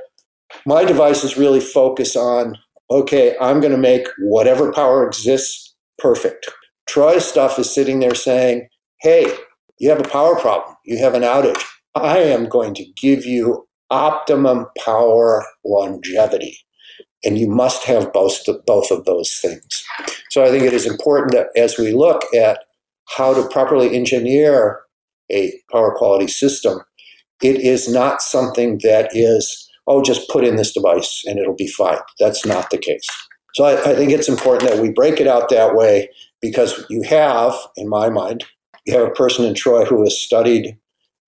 My 0.66 0.84
devices 0.84 1.36
really 1.36 1.60
focus 1.60 2.16
on 2.16 2.56
okay, 2.90 3.34
I'm 3.40 3.60
going 3.60 3.72
to 3.72 3.78
make 3.78 4.06
whatever 4.18 4.72
power 4.72 5.04
exists 5.04 5.65
perfect. 5.98 6.50
Troy's 6.88 7.24
stuff 7.24 7.58
is 7.58 7.72
sitting 7.72 8.00
there 8.00 8.14
saying, 8.14 8.68
hey, 9.00 9.32
you 9.78 9.90
have 9.90 10.00
a 10.00 10.08
power 10.08 10.38
problem, 10.38 10.76
you 10.84 10.98
have 10.98 11.14
an 11.14 11.22
outage. 11.22 11.62
I 11.94 12.18
am 12.18 12.48
going 12.48 12.74
to 12.74 12.86
give 13.00 13.24
you 13.24 13.66
optimum 13.90 14.66
power 14.84 15.44
longevity. 15.64 16.58
And 17.24 17.38
you 17.38 17.48
must 17.48 17.84
have 17.84 18.12
both, 18.12 18.38
both 18.66 18.90
of 18.90 19.04
those 19.04 19.36
things. 19.40 19.84
So 20.30 20.44
I 20.44 20.50
think 20.50 20.64
it 20.64 20.72
is 20.72 20.86
important 20.86 21.32
that 21.32 21.48
as 21.56 21.78
we 21.78 21.92
look 21.92 22.22
at 22.34 22.60
how 23.08 23.34
to 23.34 23.48
properly 23.48 23.96
engineer 23.96 24.80
a 25.32 25.52
power 25.72 25.94
quality 25.96 26.28
system, 26.28 26.80
it 27.42 27.56
is 27.56 27.88
not 27.88 28.22
something 28.22 28.78
that 28.82 29.10
is, 29.12 29.68
oh, 29.86 30.02
just 30.02 30.28
put 30.28 30.44
in 30.44 30.56
this 30.56 30.72
device 30.72 31.22
and 31.26 31.38
it'll 31.38 31.54
be 31.54 31.68
fine. 31.68 31.98
That's 32.20 32.46
not 32.46 32.70
the 32.70 32.78
case. 32.78 33.08
So 33.56 33.64
I, 33.64 33.92
I 33.92 33.94
think 33.94 34.12
it's 34.12 34.28
important 34.28 34.70
that 34.70 34.82
we 34.82 34.90
break 34.90 35.18
it 35.18 35.26
out 35.26 35.48
that 35.48 35.74
way 35.74 36.10
because 36.42 36.84
you 36.90 37.02
have, 37.08 37.54
in 37.78 37.88
my 37.88 38.10
mind, 38.10 38.44
you 38.84 38.92
have 38.92 39.08
a 39.08 39.12
person 39.12 39.46
in 39.46 39.54
Troy 39.54 39.86
who 39.86 40.02
has 40.02 40.20
studied 40.20 40.76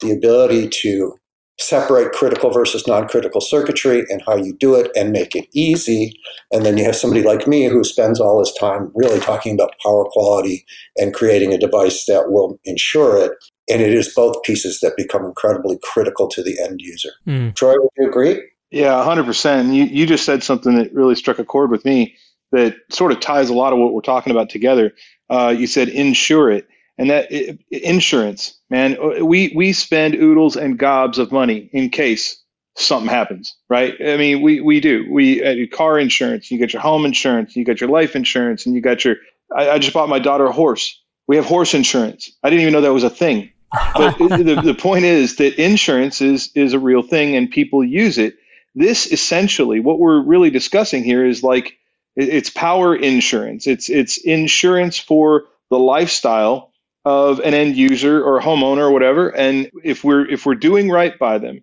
the 0.02 0.10
ability 0.10 0.68
to 0.68 1.14
separate 1.58 2.12
critical 2.12 2.50
versus 2.50 2.86
non-critical 2.86 3.40
circuitry 3.40 4.04
and 4.10 4.22
how 4.26 4.36
you 4.36 4.54
do 4.60 4.74
it 4.74 4.90
and 4.94 5.10
make 5.10 5.34
it 5.34 5.48
easy. 5.54 6.12
And 6.52 6.66
then 6.66 6.76
you 6.76 6.84
have 6.84 6.96
somebody 6.96 7.22
like 7.22 7.46
me 7.46 7.64
who 7.64 7.82
spends 7.82 8.20
all 8.20 8.40
his 8.40 8.52
time 8.60 8.92
really 8.94 9.20
talking 9.20 9.54
about 9.54 9.72
power 9.82 10.04
quality 10.10 10.66
and 10.98 11.14
creating 11.14 11.54
a 11.54 11.58
device 11.58 12.04
that 12.04 12.30
will 12.30 12.60
ensure 12.64 13.16
it. 13.16 13.32
And 13.70 13.80
it 13.80 13.94
is 13.94 14.12
both 14.14 14.42
pieces 14.42 14.80
that 14.80 14.98
become 14.98 15.24
incredibly 15.24 15.78
critical 15.82 16.28
to 16.28 16.42
the 16.42 16.60
end 16.62 16.82
user. 16.82 17.12
Mm. 17.26 17.54
Troy, 17.54 17.72
would 17.78 17.90
you 17.96 18.06
agree? 18.06 18.42
Yeah, 18.70 18.92
100%. 18.92 19.74
You, 19.74 19.84
you 19.84 20.06
just 20.06 20.24
said 20.24 20.42
something 20.42 20.76
that 20.76 20.92
really 20.92 21.14
struck 21.14 21.38
a 21.38 21.44
chord 21.44 21.70
with 21.70 21.84
me 21.84 22.16
that 22.52 22.76
sort 22.90 23.12
of 23.12 23.20
ties 23.20 23.50
a 23.50 23.54
lot 23.54 23.72
of 23.72 23.78
what 23.78 23.92
we're 23.92 24.00
talking 24.00 24.30
about 24.30 24.50
together. 24.50 24.92
Uh, 25.30 25.54
you 25.56 25.66
said 25.66 25.88
insure 25.88 26.50
it 26.50 26.66
and 26.98 27.10
that 27.10 27.30
it, 27.30 27.58
insurance, 27.70 28.58
man, 28.70 28.96
we 29.24 29.52
we 29.54 29.72
spend 29.72 30.14
oodles 30.14 30.56
and 30.56 30.78
gobs 30.78 31.18
of 31.18 31.32
money 31.32 31.70
in 31.72 31.88
case 31.88 32.42
something 32.76 33.08
happens, 33.08 33.56
right? 33.68 33.94
I 34.04 34.16
mean, 34.16 34.42
we 34.42 34.60
we 34.60 34.80
do. 34.80 35.06
We 35.10 35.42
uh, 35.42 35.66
car 35.74 35.98
insurance, 35.98 36.50
you 36.50 36.58
get 36.58 36.72
your 36.72 36.82
home 36.82 37.06
insurance, 37.06 37.54
you 37.56 37.64
got 37.64 37.80
your 37.80 37.90
life 37.90 38.16
insurance, 38.16 38.66
and 38.66 38.74
you 38.74 38.80
got 38.80 39.04
your. 39.04 39.16
I, 39.56 39.70
I, 39.70 39.78
just 39.78 39.94
bought 39.94 40.08
my 40.08 40.18
daughter 40.18 40.46
a 40.46 40.52
horse. 40.52 41.00
We 41.26 41.36
have 41.36 41.46
horse 41.46 41.72
insurance. 41.72 42.30
I 42.42 42.50
didn't 42.50 42.62
even 42.62 42.72
know 42.72 42.80
that 42.80 42.92
was 42.92 43.04
a 43.04 43.10
thing. 43.10 43.50
But 43.94 44.18
the, 44.18 44.60
the 44.62 44.74
point 44.74 45.04
is 45.04 45.36
that 45.36 45.54
insurance 45.62 46.20
is 46.20 46.50
is 46.54 46.72
a 46.72 46.78
real 46.78 47.02
thing, 47.02 47.36
and 47.36 47.50
people 47.50 47.84
use 47.84 48.18
it. 48.18 48.34
This 48.78 49.12
essentially, 49.12 49.80
what 49.80 50.00
we're 50.00 50.22
really 50.22 50.50
discussing 50.50 51.04
here 51.04 51.26
is 51.26 51.42
like 51.44 51.78
it's 52.16 52.50
power 52.50 52.96
insurance. 52.96 53.66
It's 53.66 53.90
it's 53.90 54.18
insurance 54.18 54.98
for 54.98 55.44
the 55.70 55.78
lifestyle 55.80 56.62
of 57.06 57.40
an 57.40 57.54
end 57.54 57.76
user 57.76 58.22
or 58.24 58.40
homeowner 58.40 58.80
or 58.82 58.92
whatever 58.92 59.36
and 59.36 59.70
if 59.84 60.04
we're 60.04 60.28
if 60.30 60.46
we're 60.46 60.54
doing 60.56 60.90
right 60.90 61.18
by 61.18 61.38
them 61.38 61.60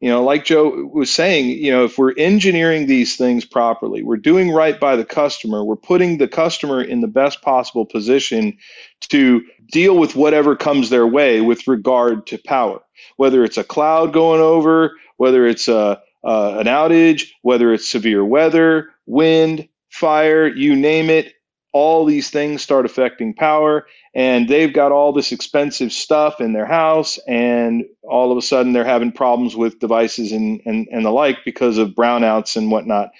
you 0.00 0.08
know 0.08 0.24
like 0.24 0.46
joe 0.46 0.90
was 0.94 1.10
saying 1.12 1.46
you 1.50 1.70
know 1.70 1.84
if 1.84 1.98
we're 1.98 2.14
engineering 2.18 2.86
these 2.86 3.16
things 3.16 3.44
properly 3.44 4.02
we're 4.02 4.16
doing 4.16 4.50
right 4.52 4.80
by 4.80 4.96
the 4.96 5.04
customer 5.04 5.64
we're 5.64 5.76
putting 5.76 6.18
the 6.18 6.28
customer 6.28 6.82
in 6.82 7.02
the 7.02 7.08
best 7.08 7.42
possible 7.42 7.86
position 7.86 8.56
to 9.02 9.42
deal 9.72 9.98
with 9.98 10.16
whatever 10.16 10.56
comes 10.56 10.90
their 10.90 11.06
way 11.06 11.42
with 11.42 11.68
regard 11.68 12.26
to 12.26 12.38
power 12.46 12.80
whether 13.18 13.44
it's 13.44 13.58
a 13.58 13.64
cloud 13.64 14.14
going 14.14 14.40
over 14.40 14.92
whether 15.18 15.46
it's 15.46 15.68
a, 15.68 16.00
uh, 16.24 16.56
an 16.58 16.66
outage 16.66 17.28
whether 17.42 17.72
it's 17.72 17.90
severe 17.90 18.24
weather 18.24 18.90
wind 19.06 19.68
fire 19.90 20.46
you 20.46 20.74
name 20.74 21.10
it 21.10 21.34
all 21.74 22.04
these 22.04 22.30
things 22.30 22.62
start 22.62 22.86
affecting 22.86 23.34
power 23.34 23.84
and 24.14 24.48
they've 24.48 24.72
got 24.72 24.92
all 24.92 25.12
this 25.12 25.32
expensive 25.32 25.92
stuff 25.92 26.40
in 26.40 26.52
their 26.52 26.66
house 26.66 27.18
and 27.26 27.84
all 28.04 28.30
of 28.30 28.38
a 28.38 28.42
sudden 28.42 28.72
they're 28.72 28.84
having 28.84 29.10
problems 29.10 29.56
with 29.56 29.80
devices 29.80 30.30
and, 30.30 30.60
and, 30.64 30.86
and 30.92 31.04
the 31.04 31.10
like 31.10 31.38
because 31.44 31.78
of 31.78 31.90
brownouts 31.90 32.56
and 32.56 32.70
whatnot. 32.70 33.10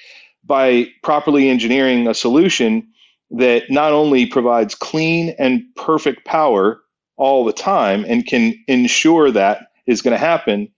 By 0.44 0.86
properly 1.02 1.48
engineering 1.48 2.06
a 2.06 2.14
solution 2.14 2.86
that 3.32 3.64
not 3.70 3.92
only 3.92 4.24
provides 4.24 4.76
clean 4.76 5.34
and 5.36 5.64
perfect 5.74 6.24
power 6.24 6.80
all 7.16 7.44
the 7.44 7.52
time 7.52 8.04
and 8.06 8.24
can 8.24 8.54
ensure 8.68 9.32
that 9.32 9.66
is 9.86 10.00
going 10.00 10.12
to 10.12 10.24
happen 10.24 10.68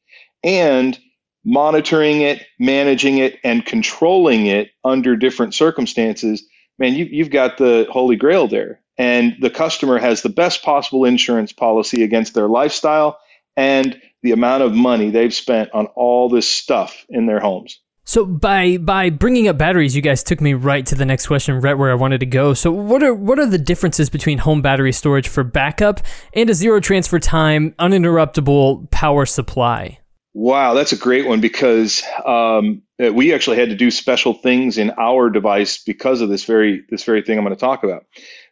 and 0.42 0.98
monitoring 1.46 2.20
it 2.20 2.42
managing 2.58 3.16
it 3.18 3.38
and 3.42 3.64
controlling 3.64 4.46
it 4.46 4.70
under 4.84 5.16
different 5.16 5.54
circumstances 5.54 6.44
man, 6.78 6.94
you, 6.94 7.06
you've 7.10 7.30
got 7.30 7.58
the 7.58 7.86
holy 7.90 8.16
grail 8.16 8.48
there. 8.48 8.80
And 8.98 9.34
the 9.40 9.50
customer 9.50 9.98
has 9.98 10.22
the 10.22 10.28
best 10.28 10.62
possible 10.62 11.04
insurance 11.04 11.52
policy 11.52 12.02
against 12.02 12.34
their 12.34 12.48
lifestyle 12.48 13.18
and 13.56 14.00
the 14.22 14.32
amount 14.32 14.62
of 14.62 14.74
money 14.74 15.10
they've 15.10 15.34
spent 15.34 15.70
on 15.74 15.86
all 15.94 16.28
this 16.28 16.48
stuff 16.48 17.04
in 17.10 17.26
their 17.26 17.40
homes. 17.40 17.80
So 18.08 18.24
by 18.24 18.76
by 18.76 19.10
bringing 19.10 19.48
up 19.48 19.58
batteries, 19.58 19.96
you 19.96 20.00
guys 20.00 20.22
took 20.22 20.40
me 20.40 20.54
right 20.54 20.86
to 20.86 20.94
the 20.94 21.04
next 21.04 21.26
question, 21.26 21.60
right 21.60 21.74
where 21.74 21.90
I 21.90 21.94
wanted 21.94 22.20
to 22.20 22.26
go. 22.26 22.54
So 22.54 22.70
what 22.70 23.02
are 23.02 23.12
what 23.12 23.40
are 23.40 23.46
the 23.46 23.58
differences 23.58 24.08
between 24.08 24.38
home 24.38 24.62
battery 24.62 24.92
storage 24.92 25.26
for 25.26 25.42
backup 25.42 26.00
and 26.32 26.48
a 26.48 26.54
zero 26.54 26.78
transfer 26.78 27.18
time, 27.18 27.74
uninterruptible 27.80 28.90
power 28.92 29.26
supply? 29.26 29.98
Wow, 30.38 30.74
that's 30.74 30.92
a 30.92 30.98
great 30.98 31.26
one 31.26 31.40
because 31.40 32.02
um, 32.26 32.82
we 32.98 33.32
actually 33.32 33.56
had 33.56 33.70
to 33.70 33.74
do 33.74 33.90
special 33.90 34.34
things 34.34 34.76
in 34.76 34.92
our 34.98 35.30
device 35.30 35.82
because 35.82 36.20
of 36.20 36.28
this 36.28 36.44
very 36.44 36.84
this 36.90 37.04
very 37.04 37.22
thing 37.22 37.38
I'm 37.38 37.44
going 37.44 37.56
to 37.56 37.60
talk 37.60 37.82
about. 37.82 38.04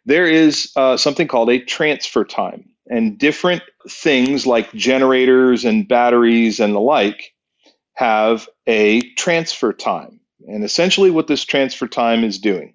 There 0.03 0.25
is 0.25 0.71
uh, 0.75 0.97
something 0.97 1.27
called 1.27 1.51
a 1.51 1.59
transfer 1.59 2.23
time, 2.23 2.71
and 2.89 3.19
different 3.19 3.61
things 3.87 4.47
like 4.47 4.73
generators 4.73 5.63
and 5.63 5.87
batteries 5.87 6.59
and 6.59 6.73
the 6.73 6.79
like 6.79 7.35
have 7.93 8.49
a 8.65 9.01
transfer 9.13 9.71
time. 9.71 10.19
And 10.47 10.63
essentially, 10.63 11.11
what 11.11 11.27
this 11.27 11.45
transfer 11.45 11.87
time 11.87 12.23
is 12.23 12.39
doing 12.39 12.73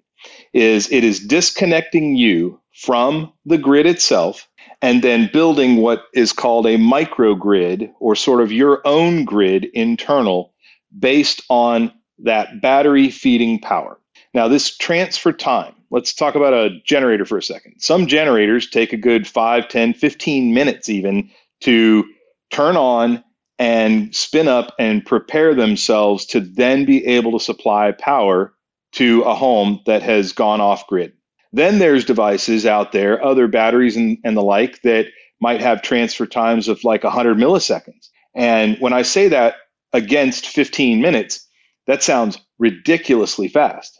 is 0.53 0.89
it 0.89 1.03
is 1.03 1.19
disconnecting 1.19 2.15
you 2.15 2.61
from 2.73 3.33
the 3.45 3.57
grid 3.57 3.87
itself 3.87 4.47
and 4.81 5.03
then 5.03 5.29
building 5.31 5.77
what 5.77 6.05
is 6.13 6.33
called 6.33 6.65
a 6.65 6.77
microgrid 6.77 7.91
or 7.99 8.15
sort 8.15 8.41
of 8.41 8.51
your 8.51 8.85
own 8.85 9.25
grid 9.25 9.65
internal 9.73 10.53
based 10.97 11.41
on 11.49 11.91
that 12.19 12.61
battery 12.61 13.09
feeding 13.09 13.59
power. 13.59 13.99
Now, 14.33 14.47
this 14.47 14.75
transfer 14.77 15.31
time, 15.31 15.73
let's 15.89 16.13
talk 16.13 16.35
about 16.35 16.53
a 16.53 16.79
generator 16.85 17.25
for 17.25 17.37
a 17.37 17.43
second. 17.43 17.75
Some 17.79 18.07
generators 18.07 18.69
take 18.69 18.93
a 18.93 18.97
good 18.97 19.27
5, 19.27 19.67
10, 19.67 19.93
15 19.93 20.53
minutes 20.53 20.89
even 20.89 21.29
to 21.61 22.05
turn 22.49 22.77
on 22.77 23.23
and 23.59 24.15
spin 24.15 24.47
up 24.47 24.73
and 24.79 25.05
prepare 25.05 25.53
themselves 25.53 26.25
to 26.25 26.39
then 26.39 26.85
be 26.85 27.05
able 27.05 27.31
to 27.33 27.43
supply 27.43 27.91
power 27.91 28.53
to 28.93 29.21
a 29.21 29.35
home 29.35 29.79
that 29.85 30.01
has 30.01 30.33
gone 30.33 30.59
off 30.59 30.87
grid. 30.87 31.13
Then 31.53 31.79
there's 31.79 32.05
devices 32.05 32.65
out 32.65 32.91
there, 32.91 33.23
other 33.23 33.47
batteries 33.47 33.97
and, 33.97 34.17
and 34.23 34.37
the 34.37 34.43
like, 34.43 34.81
that 34.83 35.07
might 35.41 35.61
have 35.61 35.81
transfer 35.81 36.25
times 36.25 36.67
of 36.67 36.83
like 36.83 37.03
100 37.03 37.37
milliseconds. 37.37 38.09
And 38.35 38.77
when 38.79 38.93
I 38.93 39.01
say 39.01 39.27
that 39.27 39.55
against 39.91 40.47
15 40.47 41.01
minutes, 41.01 41.45
that 41.87 42.03
sounds 42.03 42.37
ridiculously 42.59 43.47
fast. 43.47 43.99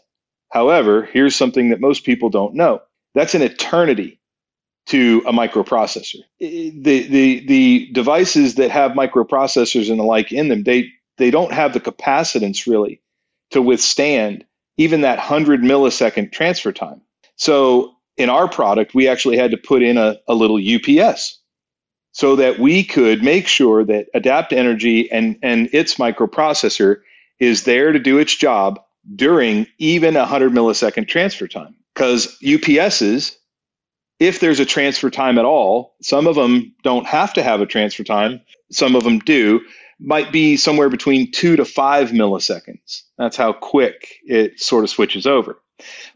However, 0.50 1.08
here's 1.12 1.34
something 1.34 1.70
that 1.70 1.80
most 1.80 2.04
people 2.04 2.30
don't 2.30 2.54
know 2.54 2.80
that's 3.14 3.34
an 3.34 3.42
eternity 3.42 4.18
to 4.86 5.22
a 5.26 5.32
microprocessor. 5.32 6.16
The, 6.40 6.70
the, 6.80 7.46
the 7.46 7.90
devices 7.92 8.54
that 8.56 8.70
have 8.70 8.92
microprocessors 8.92 9.90
and 9.90 9.98
the 9.98 10.04
like 10.04 10.32
in 10.32 10.48
them, 10.48 10.64
they, 10.64 10.88
they 11.18 11.30
don't 11.30 11.52
have 11.52 11.72
the 11.72 11.80
capacitance 11.80 12.66
really 12.66 13.00
to 13.50 13.60
withstand 13.62 14.44
even 14.78 15.02
that 15.02 15.18
100 15.18 15.60
millisecond 15.60 16.32
transfer 16.32 16.72
time. 16.72 17.02
So 17.42 17.96
in 18.18 18.30
our 18.30 18.48
product, 18.48 18.94
we 18.94 19.08
actually 19.08 19.36
had 19.36 19.50
to 19.50 19.56
put 19.56 19.82
in 19.82 19.98
a, 19.98 20.14
a 20.28 20.34
little 20.34 20.58
UPS 20.58 21.40
so 22.12 22.36
that 22.36 22.60
we 22.60 22.84
could 22.84 23.24
make 23.24 23.48
sure 23.48 23.84
that 23.84 24.06
Adapt 24.14 24.52
Energy 24.52 25.10
and, 25.10 25.36
and 25.42 25.68
its 25.72 25.96
microprocessor 25.96 26.98
is 27.40 27.64
there 27.64 27.90
to 27.90 27.98
do 27.98 28.16
its 28.18 28.36
job 28.36 28.78
during 29.16 29.66
even 29.78 30.14
a 30.14 30.20
100 30.20 30.52
millisecond 30.52 31.08
transfer 31.08 31.48
time. 31.48 31.74
Because 31.92 32.38
UPSs, 32.44 33.34
if 34.20 34.38
there's 34.38 34.60
a 34.60 34.64
transfer 34.64 35.10
time 35.10 35.36
at 35.36 35.44
all, 35.44 35.96
some 36.00 36.28
of 36.28 36.36
them 36.36 36.72
don't 36.84 37.08
have 37.08 37.34
to 37.34 37.42
have 37.42 37.60
a 37.60 37.66
transfer 37.66 38.04
time, 38.04 38.40
some 38.70 38.94
of 38.94 39.02
them 39.02 39.18
do, 39.18 39.60
might 39.98 40.30
be 40.30 40.56
somewhere 40.56 40.88
between 40.88 41.32
two 41.32 41.56
to 41.56 41.64
five 41.64 42.10
milliseconds. 42.10 43.02
That's 43.18 43.36
how 43.36 43.52
quick 43.52 44.20
it 44.22 44.60
sort 44.60 44.84
of 44.84 44.90
switches 44.90 45.26
over. 45.26 45.58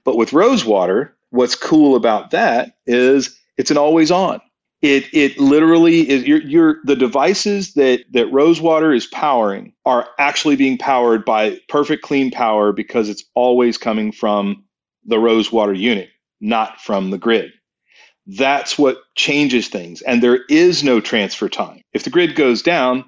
But 0.04 0.16
with 0.16 0.32
Rosewater, 0.32 1.15
what's 1.36 1.56
cool 1.56 1.96
about 1.96 2.32
that 2.32 2.76
is 2.86 3.38
it's 3.58 3.72
an 3.72 3.78
always 3.78 4.12
on. 4.12 4.40
It 4.82 5.06
it 5.14 5.38
literally 5.40 6.08
is 6.08 6.26
you're, 6.26 6.42
you're 6.42 6.76
the 6.84 6.96
devices 6.96 7.74
that 7.74 8.04
that 8.12 8.32
Rosewater 8.32 8.92
is 8.94 9.06
powering 9.06 9.74
are 9.86 10.08
actually 10.18 10.56
being 10.56 10.78
powered 10.78 11.24
by 11.24 11.60
perfect 11.68 12.02
clean 12.04 12.30
power 12.32 12.72
because 12.72 13.10
it's 13.10 13.24
always 13.34 13.78
coming 13.78 14.12
from 14.12 14.64
the 15.06 15.18
Rosewater 15.20 15.74
unit, 15.74 16.10
not 16.40 16.80
from 16.80 17.10
the 17.10 17.18
grid. 17.18 17.52
That's 18.26 18.78
what 18.78 18.98
changes 19.16 19.68
things. 19.68 20.02
And 20.02 20.22
there 20.22 20.40
is 20.48 20.84
no 20.84 21.00
transfer 21.00 21.48
time. 21.48 21.82
If 21.92 22.04
the 22.04 22.10
grid 22.10 22.36
goes 22.36 22.62
down, 22.62 23.04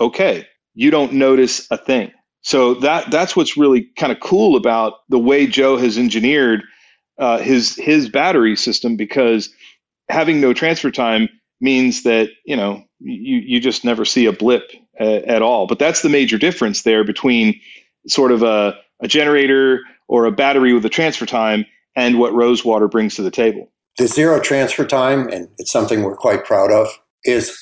okay, 0.00 0.46
you 0.74 0.90
don't 0.90 1.14
notice 1.14 1.66
a 1.70 1.78
thing. 1.78 2.12
So 2.42 2.74
that 2.76 3.10
that's 3.10 3.36
what's 3.36 3.56
really 3.56 3.88
kind 3.96 4.12
of 4.12 4.20
cool 4.20 4.56
about 4.56 4.94
the 5.08 5.18
way 5.18 5.46
Joe 5.46 5.76
has 5.76 5.98
engineered 5.98 6.62
uh, 7.18 7.38
his 7.38 7.76
his 7.76 8.08
battery 8.08 8.56
system 8.56 8.96
because 8.96 9.50
having 10.08 10.40
no 10.40 10.52
transfer 10.52 10.90
time 10.90 11.28
means 11.60 12.02
that 12.02 12.30
you 12.44 12.56
know 12.56 12.82
you 13.00 13.38
you 13.38 13.60
just 13.60 13.84
never 13.84 14.04
see 14.04 14.26
a 14.26 14.32
blip 14.32 14.72
at, 14.98 15.24
at 15.24 15.42
all. 15.42 15.66
But 15.66 15.78
that's 15.78 16.02
the 16.02 16.08
major 16.08 16.38
difference 16.38 16.82
there 16.82 17.04
between 17.04 17.58
sort 18.08 18.32
of 18.32 18.42
a, 18.42 18.74
a 19.00 19.08
generator 19.08 19.80
or 20.08 20.24
a 20.24 20.32
battery 20.32 20.72
with 20.72 20.84
a 20.84 20.90
transfer 20.90 21.26
time 21.26 21.64
and 21.94 22.18
what 22.18 22.34
Rosewater 22.34 22.88
brings 22.88 23.14
to 23.16 23.22
the 23.22 23.30
table. 23.30 23.70
The 23.98 24.08
zero 24.08 24.40
transfer 24.40 24.84
time, 24.84 25.28
and 25.28 25.48
it's 25.58 25.70
something 25.70 26.02
we're 26.02 26.16
quite 26.16 26.44
proud 26.44 26.72
of, 26.72 26.88
is 27.24 27.56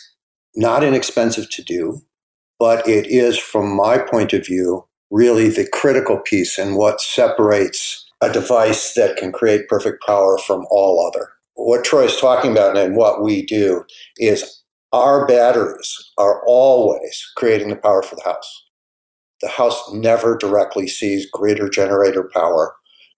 not 0.55 0.83
inexpensive 0.83 1.51
to 1.51 1.63
do 1.63 2.01
but 2.61 2.87
it 2.87 3.07
is, 3.07 3.39
from 3.39 3.75
my 3.75 3.97
point 3.97 4.35
of 4.35 4.47
view, 4.47 4.87
really 5.11 5.49
the 5.49 5.67
critical 5.67 6.19
piece 6.19 6.59
and 6.59 6.77
what 6.77 7.01
separates 7.01 8.07
a 8.23 8.31
device 8.31 8.95
that 8.95 9.17
can 9.17 9.33
create 9.33 9.69
perfect 9.69 10.05
power 10.05 10.39
from 10.39 10.67
all 10.71 11.07
other. 11.07 11.31
What 11.55 11.85
Troy 11.85 12.05
is 12.05 12.17
talking 12.17 12.53
about 12.53 12.77
and 12.77 12.97
what 12.97 13.23
we 13.23 13.45
do 13.45 13.85
is 14.19 14.63
our 14.93 15.27
batteries 15.27 15.95
are 16.19 16.43
always 16.47 17.23
creating 17.37 17.69
the 17.69 17.77
power 17.77 18.03
for 18.03 18.17
the 18.17 18.25
house. 18.25 18.65
The 19.41 19.49
house 19.49 19.91
never 19.93 20.37
directly 20.37 20.89
sees 20.89 21.31
greater 21.31 21.69
generator 21.69 22.29
power. 22.35 22.75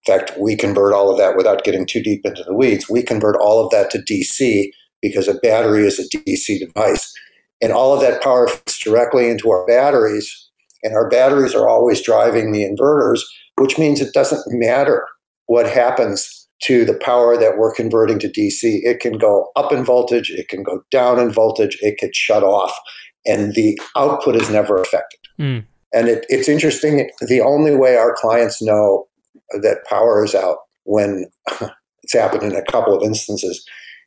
In 0.07 0.19
fact, 0.19 0.33
we 0.39 0.57
convert 0.57 0.93
all 0.93 1.11
of 1.11 1.19
that 1.19 1.37
without 1.37 1.65
getting 1.65 1.87
too 1.87 2.03
deep 2.03 2.25
into 2.25 2.45
the 2.45 2.55
weeds. 2.55 2.89
We 2.89 3.03
convert 3.03 3.37
all 3.37 3.65
of 3.65 3.71
that 3.71 3.91
to 3.91 3.99
DC 3.99 4.71
because 5.01 5.29
a 5.29 5.35
battery 5.35 5.85
is 5.85 5.99
a 5.99 6.09
DC 6.17 6.61
device. 6.61 7.13
And 7.61 7.73
all 7.73 7.95
of 7.95 8.01
that 8.01 8.23
power 8.23 8.49
fits 8.49 8.83
directly 8.83 9.29
into 9.29 9.51
our 9.51 9.67
batteries. 9.67 10.51
And 10.83 10.95
our 10.95 11.09
batteries 11.09 11.55
are 11.55 11.69
always 11.69 12.03
driving 12.03 12.51
the 12.51 12.65
inverters, 12.65 13.21
which 13.63 13.79
means 13.79 14.01
it 14.01 14.13
doesn't 14.13 14.43
matter 14.49 15.07
what 15.47 15.71
happens 15.71 16.49
to 16.65 16.85
the 16.85 16.95
power 16.95 17.37
that 17.37 17.57
we're 17.57 17.73
converting 17.73 18.19
to 18.19 18.29
DC. 18.29 18.81
It 18.83 18.99
can 18.99 19.19
go 19.19 19.53
up 19.55 19.73
in 19.73 19.85
voltage, 19.85 20.31
it 20.31 20.49
can 20.49 20.65
go 20.65 20.83
down 20.91 21.21
in 21.21 21.31
voltage, 21.31 21.79
it 21.81 21.97
could 21.99 22.15
shut 22.17 22.43
off, 22.43 22.77
and 23.25 23.55
the 23.55 23.79
output 23.97 24.35
is 24.35 24.51
never 24.51 24.81
affected. 24.81 25.21
Mm. 25.41 25.65
And 25.95 26.09
it, 26.09 26.27
it's 26.29 26.49
interesting. 26.49 27.09
The 27.21 27.41
only 27.41 27.77
way 27.77 27.95
our 27.97 28.17
clients 28.17 28.61
know 28.61 29.07
that 29.51 29.85
power 29.89 30.25
is 30.25 30.35
out 30.35 30.57
when 30.83 31.27
it's 32.03 32.15
happened 32.15 32.43
in 32.43 32.57
a 32.57 32.65
couple 32.65 32.97
of 32.97 33.05
instances 33.05 33.65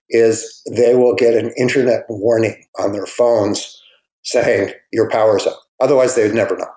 is 0.10 0.62
they 0.76 0.96
will 0.96 1.16
get 1.16 1.34
an 1.34 1.54
internet 1.58 2.04
warning 2.10 2.62
on 2.78 2.92
their 2.92 3.06
phones 3.06 3.82
saying 4.24 4.74
your 4.92 5.10
power's 5.10 5.48
up. 5.48 5.62
Otherwise, 5.80 6.16
they 6.16 6.24
would 6.24 6.36
never 6.36 6.58
know. 6.58 6.75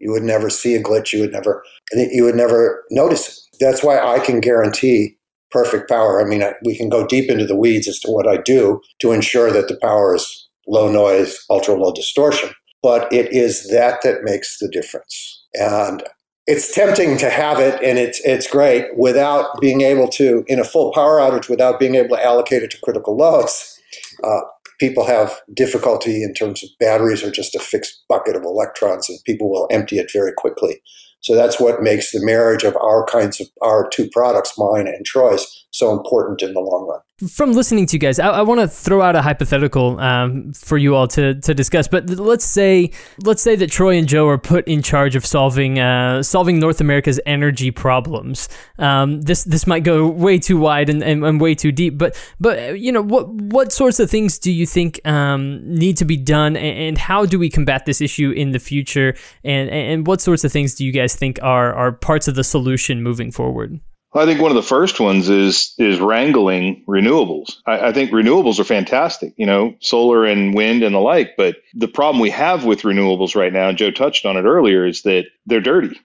You 0.00 0.10
would 0.12 0.22
never 0.22 0.50
see 0.50 0.74
a 0.74 0.82
glitch. 0.82 1.12
You 1.12 1.20
would 1.20 1.32
never, 1.32 1.62
you 1.92 2.24
would 2.24 2.34
never 2.34 2.84
notice 2.90 3.28
it. 3.28 3.58
That's 3.60 3.84
why 3.84 3.98
I 3.98 4.18
can 4.18 4.40
guarantee 4.40 5.16
perfect 5.50 5.88
power. 5.88 6.20
I 6.20 6.24
mean, 6.24 6.42
I, 6.42 6.54
we 6.64 6.76
can 6.76 6.88
go 6.88 7.06
deep 7.06 7.30
into 7.30 7.46
the 7.46 7.56
weeds 7.56 7.88
as 7.88 7.98
to 8.00 8.10
what 8.10 8.26
I 8.26 8.38
do 8.38 8.80
to 9.00 9.12
ensure 9.12 9.50
that 9.52 9.68
the 9.68 9.76
power 9.76 10.14
is 10.14 10.48
low 10.66 10.90
noise, 10.90 11.38
ultra 11.50 11.74
low 11.74 11.92
distortion. 11.92 12.50
But 12.82 13.12
it 13.12 13.32
is 13.32 13.68
that 13.68 14.00
that 14.02 14.22
makes 14.22 14.58
the 14.58 14.68
difference. 14.68 15.44
And 15.54 16.02
it's 16.46 16.74
tempting 16.74 17.18
to 17.18 17.28
have 17.28 17.60
it 17.60 17.80
and 17.82 17.98
it's 17.98 18.20
it's 18.24 18.48
great 18.48 18.86
without 18.96 19.60
being 19.60 19.82
able 19.82 20.08
to 20.08 20.44
in 20.48 20.58
a 20.58 20.64
full 20.64 20.92
power 20.92 21.18
outage 21.18 21.48
without 21.48 21.78
being 21.78 21.94
able 21.94 22.16
to 22.16 22.24
allocate 22.24 22.62
it 22.62 22.70
to 22.70 22.80
critical 22.82 23.16
loads. 23.16 23.78
Uh, 24.24 24.40
people 24.80 25.04
have 25.04 25.40
difficulty 25.54 26.24
in 26.24 26.34
terms 26.34 26.64
of 26.64 26.70
batteries 26.80 27.22
are 27.22 27.30
just 27.30 27.54
a 27.54 27.60
fixed 27.60 28.02
bucket 28.08 28.34
of 28.34 28.42
electrons 28.42 29.08
and 29.08 29.18
people 29.24 29.50
will 29.50 29.68
empty 29.70 29.98
it 29.98 30.10
very 30.12 30.32
quickly. 30.36 30.80
So 31.20 31.34
that's 31.34 31.60
what 31.60 31.82
makes 31.82 32.12
the 32.12 32.24
marriage 32.24 32.64
of 32.64 32.76
our 32.76 33.04
kinds 33.06 33.40
of 33.40 33.48
our 33.62 33.88
two 33.88 34.08
products, 34.10 34.56
mine 34.56 34.86
and 34.86 35.04
Troy's, 35.04 35.66
so 35.70 35.92
important 35.92 36.42
in 36.42 36.54
the 36.54 36.60
long 36.60 36.88
run 36.88 37.00
from 37.28 37.52
listening 37.52 37.86
to 37.86 37.96
you 37.96 38.00
guys, 38.00 38.18
I, 38.18 38.28
I 38.28 38.42
want 38.42 38.60
to 38.60 38.68
throw 38.68 39.02
out 39.02 39.14
a 39.14 39.22
hypothetical 39.22 40.00
um, 40.00 40.52
for 40.54 40.78
you 40.78 40.94
all 40.94 41.06
to, 41.08 41.34
to 41.34 41.54
discuss. 41.54 41.86
But 41.86 42.08
let's 42.08 42.44
say 42.44 42.92
let's 43.24 43.42
say 43.42 43.56
that 43.56 43.70
Troy 43.70 43.96
and 43.96 44.08
Joe 44.08 44.28
are 44.28 44.38
put 44.38 44.66
in 44.66 44.82
charge 44.82 45.16
of 45.16 45.26
solving 45.26 45.78
uh, 45.78 46.22
solving 46.22 46.58
North 46.58 46.80
America's 46.80 47.20
energy 47.26 47.70
problems. 47.70 48.48
Um, 48.78 49.20
this 49.22 49.44
this 49.44 49.66
might 49.66 49.84
go 49.84 50.06
way 50.06 50.38
too 50.38 50.56
wide 50.56 50.88
and, 50.88 51.02
and, 51.02 51.24
and, 51.24 51.40
way 51.40 51.54
too 51.54 51.72
deep. 51.72 51.98
But 51.98 52.16
but 52.40 52.80
you 52.80 52.90
know 52.92 53.02
what 53.02 53.28
what 53.28 53.72
sorts 53.72 54.00
of 54.00 54.10
things 54.10 54.38
do 54.38 54.50
you 54.50 54.66
think 54.66 55.00
um, 55.06 55.60
need 55.62 55.96
to 55.98 56.04
be 56.04 56.16
done, 56.16 56.56
and, 56.56 56.78
and, 56.78 56.98
how 56.98 57.24
do 57.26 57.38
we 57.38 57.48
combat 57.48 57.86
this 57.86 58.00
issue 58.00 58.30
in 58.30 58.52
the 58.52 58.58
future? 58.58 59.14
And 59.44 59.68
and 59.70 60.06
what 60.06 60.20
sorts 60.20 60.44
of 60.44 60.52
things 60.52 60.74
do 60.74 60.84
you 60.84 60.92
guys 60.92 61.09
think 61.14 61.38
are 61.42 61.74
are 61.74 61.92
parts 61.92 62.28
of 62.28 62.34
the 62.34 62.44
solution 62.44 63.02
moving 63.02 63.30
forward? 63.30 63.80
I 64.12 64.24
think 64.24 64.40
one 64.40 64.50
of 64.50 64.56
the 64.56 64.62
first 64.62 64.98
ones 64.98 65.28
is 65.28 65.72
is 65.78 66.00
wrangling 66.00 66.84
renewables. 66.88 67.56
I, 67.66 67.88
I, 67.88 67.92
think 67.92 68.10
renewables 68.10 68.58
are 68.58 68.64
fantastic, 68.64 69.32
you 69.36 69.46
know, 69.46 69.74
solar 69.80 70.24
and 70.24 70.52
wind 70.54 70.82
and 70.82 70.94
the 70.94 70.98
like. 70.98 71.36
But 71.36 71.58
the 71.74 71.86
problem 71.86 72.20
we 72.20 72.30
have 72.30 72.64
with 72.64 72.82
renewables 72.82 73.36
right 73.36 73.52
now, 73.52 73.68
and 73.68 73.78
Joe 73.78 73.92
touched 73.92 74.26
on 74.26 74.36
it 74.36 74.42
earlier, 74.42 74.84
is 74.84 75.02
that 75.02 75.26
they're 75.46 75.60
dirty, 75.60 75.96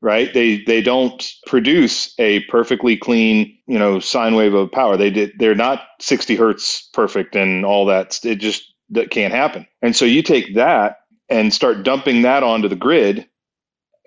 right? 0.00 0.34
They 0.34 0.64
they 0.64 0.82
don't 0.82 1.24
produce 1.46 2.12
a 2.18 2.40
perfectly 2.46 2.96
clean, 2.96 3.56
you 3.68 3.78
know, 3.78 4.00
sine 4.00 4.34
wave 4.34 4.54
of 4.54 4.72
power. 4.72 4.96
They 4.96 5.10
did 5.10 5.32
they're 5.38 5.54
not 5.54 5.82
60 6.00 6.34
hertz 6.34 6.88
perfect 6.92 7.36
and 7.36 7.64
all 7.64 7.86
that. 7.86 8.18
It 8.24 8.36
just 8.36 8.64
that 8.90 9.10
can't 9.10 9.32
happen. 9.32 9.68
And 9.82 9.94
so 9.94 10.04
you 10.04 10.22
take 10.22 10.56
that 10.56 10.96
and 11.28 11.54
start 11.54 11.84
dumping 11.84 12.22
that 12.22 12.42
onto 12.42 12.68
the 12.68 12.76
grid. 12.76 13.26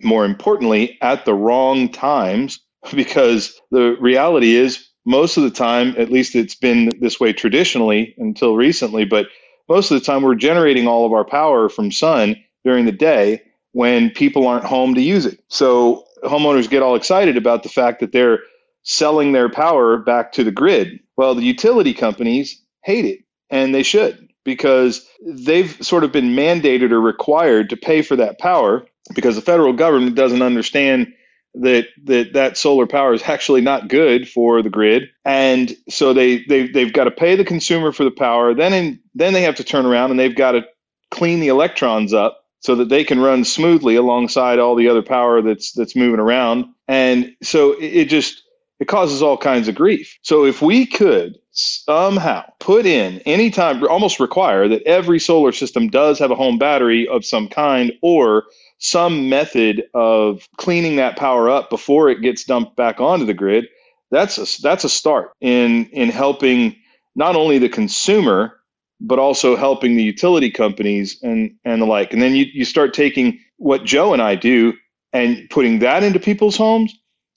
More 0.04 0.26
importantly, 0.26 0.98
at 1.02 1.26
the 1.26 1.34
wrong 1.34 1.90
times 1.90 2.60
because 2.96 3.60
the 3.72 3.98
reality 4.00 4.56
is 4.56 4.90
most 5.06 5.38
of 5.38 5.44
the 5.44 5.52
time, 5.52 5.96
at 5.98 6.12
least 6.12 6.36
it's 6.36 6.56
been 6.56 6.90
this 7.00 7.20
way 7.20 7.32
traditionally 7.34 8.16
until 8.18 8.56
recently, 8.56 9.06
but 9.06 9.28
most 9.70 9.92
of 9.92 10.00
the 10.00 10.06
time 10.06 10.24
we're 10.24 10.36
generating 10.36 10.88
all 10.88 11.06
of 11.06 11.14
our 11.14 11.26
power 11.26 11.70
from 11.70 11.92
sun 11.92 12.36
during 12.64 12.86
the 12.86 12.92
day 12.92 13.42
when 13.74 14.10
people 14.10 14.48
aren't 14.48 14.66
home 14.66 14.96
to 14.96 15.02
use 15.02 15.26
it. 15.26 15.40
So 15.50 16.06
homeowners 16.24 16.70
get 16.70 16.82
all 16.82 16.96
excited 16.96 17.38
about 17.38 17.64
the 17.64 17.70
fact 17.70 18.00
that 18.00 18.12
they're 18.12 18.40
selling 18.84 19.32
their 19.32 19.50
power 19.50 19.98
back 19.98 20.32
to 20.34 20.44
the 20.44 20.52
grid. 20.52 21.00
Well, 21.18 21.36
the 21.36 21.44
utility 21.44 21.94
companies 21.94 22.62
hate 22.84 23.06
it, 23.06 23.20
and 23.50 23.74
they 23.74 23.84
should 23.84 24.25
because 24.46 25.06
they've 25.26 25.76
sort 25.86 26.06
of 26.06 26.14
been 26.14 26.30
mandated 26.30 26.92
or 26.92 27.02
required 27.02 27.70
to 27.70 27.76
pay 27.76 28.02
for 28.02 28.16
that 28.16 28.40
power 28.40 28.86
because 29.14 29.36
the 29.36 29.42
federal 29.42 29.74
government 29.74 30.16
doesn't 30.16 30.42
understand 30.42 31.12
that 31.56 31.88
that 32.04 32.34
that 32.34 32.58
solar 32.58 32.86
power 32.86 33.14
is 33.14 33.24
actually 33.24 33.62
not 33.62 33.88
good 33.88 34.28
for 34.30 34.62
the 34.62 34.70
grid. 34.70 35.10
And 35.26 35.76
so 35.90 36.14
they 36.14 36.44
they 36.50 36.68
they've 36.68 36.94
got 36.94 37.06
to 37.06 37.12
pay 37.12 37.36
the 37.36 37.46
consumer 37.46 37.92
for 37.92 38.04
the 38.04 38.12
power. 38.12 38.54
Then 38.54 38.74
in, 38.74 39.00
then 39.14 39.34
they 39.34 39.42
have 39.42 39.56
to 39.56 39.64
turn 39.64 39.86
around 39.86 40.12
and 40.12 40.20
they've 40.20 40.36
got 40.36 40.52
to 40.52 40.66
clean 41.12 41.40
the 41.40 41.48
electrons 41.48 42.14
up 42.14 42.44
so 42.60 42.76
that 42.76 42.90
they 42.90 43.04
can 43.04 43.20
run 43.20 43.46
smoothly 43.46 43.96
alongside 43.96 44.60
all 44.60 44.76
the 44.76 44.90
other 44.90 45.02
power 45.02 45.42
that's 45.42 45.72
that's 45.74 45.96
moving 45.96 46.20
around. 46.20 46.66
And 46.88 47.34
so 47.42 47.74
it, 47.74 47.86
it 47.86 48.10
just 48.10 48.44
it 48.80 48.88
causes 48.88 49.22
all 49.22 49.38
kinds 49.38 49.68
of 49.68 49.76
grief. 49.76 50.18
So 50.22 50.46
if 50.46 50.62
we 50.62 50.86
could 50.86 51.38
somehow 51.56 52.44
put 52.60 52.86
in 52.86 53.20
any 53.26 53.50
time, 53.50 53.86
almost 53.88 54.20
require 54.20 54.68
that 54.68 54.84
every 54.84 55.20
solar 55.20 55.52
system 55.52 55.88
does 55.88 56.20
have 56.20 56.32
a 56.32 56.36
home 56.36 56.58
battery 56.58 57.08
of 57.08 57.26
some 57.26 57.48
kind 57.48 57.92
or 58.02 58.44
some 58.80 59.30
method 59.30 59.84
of 59.94 60.48
cleaning 60.58 60.98
that 60.98 61.18
power 61.18 61.50
up 61.50 61.70
before 61.70 62.10
it 62.10 62.22
gets 62.22 62.44
dumped 62.44 62.76
back 62.76 63.00
onto 63.00 63.26
the 63.26 63.34
grid, 63.34 63.66
that's 64.12 64.38
a, 64.38 64.62
that's 64.62 64.84
a 64.84 64.90
start 64.90 65.32
in 65.42 65.86
in 65.88 66.10
helping 66.10 66.76
not 67.16 67.36
only 67.36 67.58
the 67.58 67.70
consumer 67.70 68.60
but 69.02 69.20
also 69.20 69.56
helping 69.56 69.96
the 69.96 70.04
utility 70.04 70.50
companies 70.50 71.18
and 71.22 71.52
and 71.66 71.82
the 71.82 71.86
like. 71.86 72.14
And 72.14 72.22
then 72.22 72.36
you 72.36 72.46
you 72.54 72.66
start 72.66 72.94
taking 72.94 73.40
what 73.58 73.84
Joe 73.84 74.14
and 74.14 74.22
I 74.22 74.36
do 74.36 74.74
and 75.14 75.50
putting 75.50 75.80
that 75.80 76.04
into 76.04 76.20
people's 76.20 76.58
homes. 76.58 76.94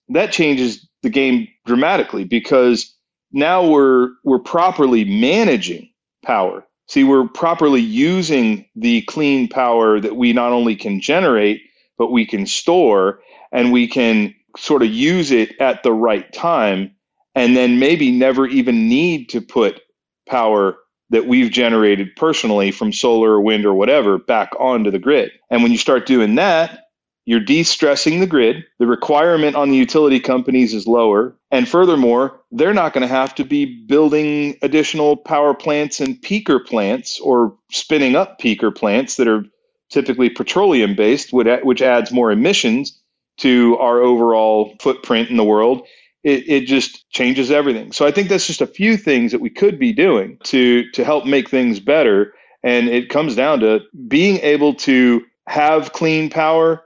That 0.09 0.33
changes 0.33 0.87
the 1.03 1.11
game 1.11 1.49
dramatically 1.67 2.25
because 2.25 2.95
now 3.33 3.67
we're 3.67 4.11
we're 4.25 4.38
properly 4.41 5.05
managing 5.05 5.91
power 6.25 6.64
See, 6.88 7.05
we're 7.05 7.29
properly 7.29 7.81
using 7.81 8.67
the 8.77 9.03
clean 9.05 9.49
power 9.49 10.01
that 10.01 10.17
we 10.17 10.35
not 10.35 10.53
only 10.53 10.77
can 10.77 11.01
generate, 11.01 11.62
but 11.99 12.12
we 12.12 12.27
can 12.27 12.47
store 12.47 13.21
and 13.53 13.73
we 13.73 13.88
can 13.88 14.35
sort 14.59 14.83
of 14.83 14.91
use 14.91 15.33
it 15.33 15.59
at 15.61 15.83
the 15.85 15.95
right 15.95 16.33
time 16.35 16.93
and 17.35 17.57
then 17.57 17.81
maybe 17.81 18.12
never 18.12 18.47
even 18.47 18.88
need 18.88 19.31
to 19.31 19.41
put 19.43 19.81
power 20.29 20.77
that 21.11 21.27
we've 21.27 21.53
generated 21.53 22.09
personally 22.17 22.71
from 22.73 22.93
solar 22.93 23.33
or 23.33 23.43
wind 23.43 23.67
or 23.67 23.75
whatever 23.75 24.19
back 24.19 24.51
onto 24.61 24.91
the 24.93 25.01
grid. 25.01 25.33
And 25.51 25.62
when 25.62 25.73
you 25.73 25.79
start 25.79 26.07
doing 26.07 26.37
that, 26.37 26.88
you're 27.29 27.41
de 27.41 27.62
stressing 27.62 28.21
the 28.21 28.27
grid. 28.27 28.64
The 28.79 28.87
requirement 28.87 29.55
on 29.55 29.69
the 29.69 29.77
utility 29.77 30.19
companies 30.19 30.73
is 30.73 30.87
lower. 30.87 31.37
And 31.51 31.69
furthermore, 31.69 32.41
they're 32.53 32.73
not 32.73 32.95
going 32.95 33.07
to 33.07 33.14
have 33.14 33.35
to 33.35 33.45
be 33.45 33.67
building 33.85 34.57
additional 34.62 35.14
power 35.14 35.53
plants 35.53 36.01
and 36.01 36.17
peaker 36.23 36.64
plants 36.64 37.21
or 37.21 37.55
spinning 37.71 38.17
up 38.17 38.41
peaker 38.41 38.75
plants 38.75 39.17
that 39.17 39.29
are 39.29 39.45
typically 39.91 40.31
petroleum 40.31 40.95
based, 40.95 41.31
which 41.31 41.83
adds 41.83 42.11
more 42.11 42.33
emissions 42.33 42.99
to 43.37 43.77
our 43.77 44.01
overall 44.01 44.75
footprint 44.81 45.29
in 45.29 45.37
the 45.37 45.45
world. 45.45 45.87
It, 46.25 46.49
it 46.49 46.67
just 46.67 47.11
changes 47.11 47.51
everything. 47.51 47.93
So 47.93 48.07
I 48.07 48.11
think 48.11 48.31
that's 48.31 48.47
just 48.47 48.62
a 48.62 48.67
few 48.67 48.97
things 48.97 49.33
that 49.33 49.43
we 49.43 49.51
could 49.51 49.79
be 49.79 49.93
doing 49.93 50.38
to 50.45 50.91
to 50.93 51.05
help 51.05 51.27
make 51.27 51.51
things 51.51 51.79
better. 51.79 52.33
And 52.62 52.88
it 52.88 53.11
comes 53.11 53.37
down 53.37 53.61
to 53.61 53.81
being 54.09 54.38
able 54.38 54.73
to 54.77 55.27
have 55.47 55.93
clean 55.93 56.31
power 56.31 56.83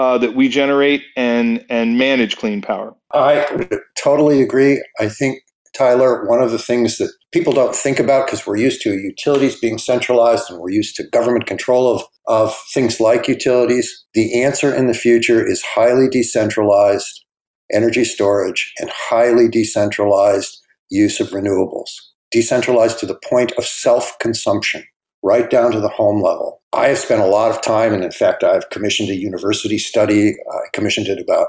uh, 0.00 0.16
that 0.16 0.34
we 0.34 0.48
generate 0.48 1.02
and 1.14 1.62
and 1.68 1.98
manage 1.98 2.38
clean 2.38 2.62
power. 2.62 2.94
I 3.12 3.68
totally 4.02 4.40
agree. 4.40 4.82
I 4.98 5.10
think 5.10 5.42
Tyler, 5.76 6.26
one 6.26 6.42
of 6.42 6.50
the 6.52 6.58
things 6.58 6.96
that 6.96 7.12
people 7.32 7.52
don't 7.52 7.76
think 7.76 8.00
about 8.00 8.26
because 8.26 8.46
we're 8.46 8.56
used 8.56 8.80
to 8.82 8.94
utilities 8.94 9.60
being 9.60 9.76
centralized 9.76 10.50
and 10.50 10.58
we're 10.58 10.70
used 10.70 10.96
to 10.96 11.04
government 11.04 11.46
control 11.46 11.94
of, 11.94 12.02
of 12.26 12.56
things 12.72 12.98
like 12.98 13.28
utilities. 13.28 13.88
The 14.14 14.42
answer 14.42 14.74
in 14.74 14.86
the 14.86 14.94
future 14.94 15.46
is 15.46 15.62
highly 15.62 16.08
decentralized 16.08 17.22
energy 17.70 18.04
storage 18.04 18.72
and 18.80 18.90
highly 19.10 19.48
decentralized 19.48 20.56
use 20.88 21.20
of 21.20 21.28
renewables, 21.28 21.90
decentralized 22.30 22.98
to 23.00 23.06
the 23.06 23.20
point 23.28 23.52
of 23.58 23.66
self 23.66 24.16
consumption, 24.18 24.82
right 25.22 25.50
down 25.50 25.72
to 25.72 25.80
the 25.80 25.88
home 25.88 26.22
level. 26.22 26.59
I 26.72 26.88
have 26.88 26.98
spent 26.98 27.20
a 27.20 27.26
lot 27.26 27.50
of 27.50 27.62
time, 27.62 27.92
and 27.92 28.04
in 28.04 28.12
fact, 28.12 28.44
I've 28.44 28.70
commissioned 28.70 29.10
a 29.10 29.16
university 29.16 29.78
study. 29.78 30.34
I 30.50 30.58
commissioned 30.72 31.08
it 31.08 31.20
about, 31.20 31.48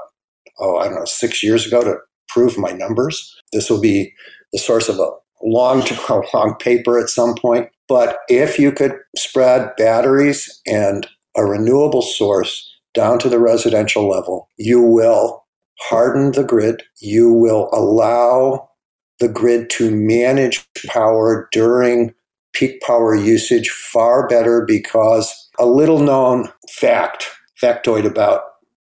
oh, 0.58 0.78
I 0.78 0.84
don't 0.86 0.96
know, 0.96 1.04
six 1.04 1.42
years 1.42 1.66
ago 1.66 1.82
to 1.82 1.96
prove 2.28 2.58
my 2.58 2.72
numbers. 2.72 3.34
This 3.52 3.70
will 3.70 3.80
be 3.80 4.12
the 4.52 4.58
source 4.58 4.88
of 4.88 4.98
a 4.98 5.10
long, 5.42 5.84
long 6.34 6.56
paper 6.58 6.98
at 6.98 7.08
some 7.08 7.34
point. 7.34 7.68
But 7.88 8.18
if 8.28 8.58
you 8.58 8.72
could 8.72 8.98
spread 9.16 9.70
batteries 9.76 10.60
and 10.66 11.06
a 11.36 11.44
renewable 11.44 12.02
source 12.02 12.68
down 12.94 13.18
to 13.20 13.28
the 13.28 13.38
residential 13.38 14.08
level, 14.08 14.48
you 14.56 14.80
will 14.80 15.44
harden 15.80 16.32
the 16.32 16.44
grid. 16.44 16.82
You 17.00 17.32
will 17.32 17.68
allow 17.72 18.70
the 19.18 19.28
grid 19.28 19.70
to 19.70 19.90
manage 19.90 20.66
power 20.88 21.48
during 21.52 22.12
peak 22.52 22.80
power 22.82 23.14
usage 23.14 23.68
far 23.68 24.26
better 24.28 24.64
because 24.66 25.48
a 25.58 25.66
little 25.66 25.98
known 25.98 26.48
fact, 26.70 27.30
factoid 27.60 28.06
about 28.06 28.42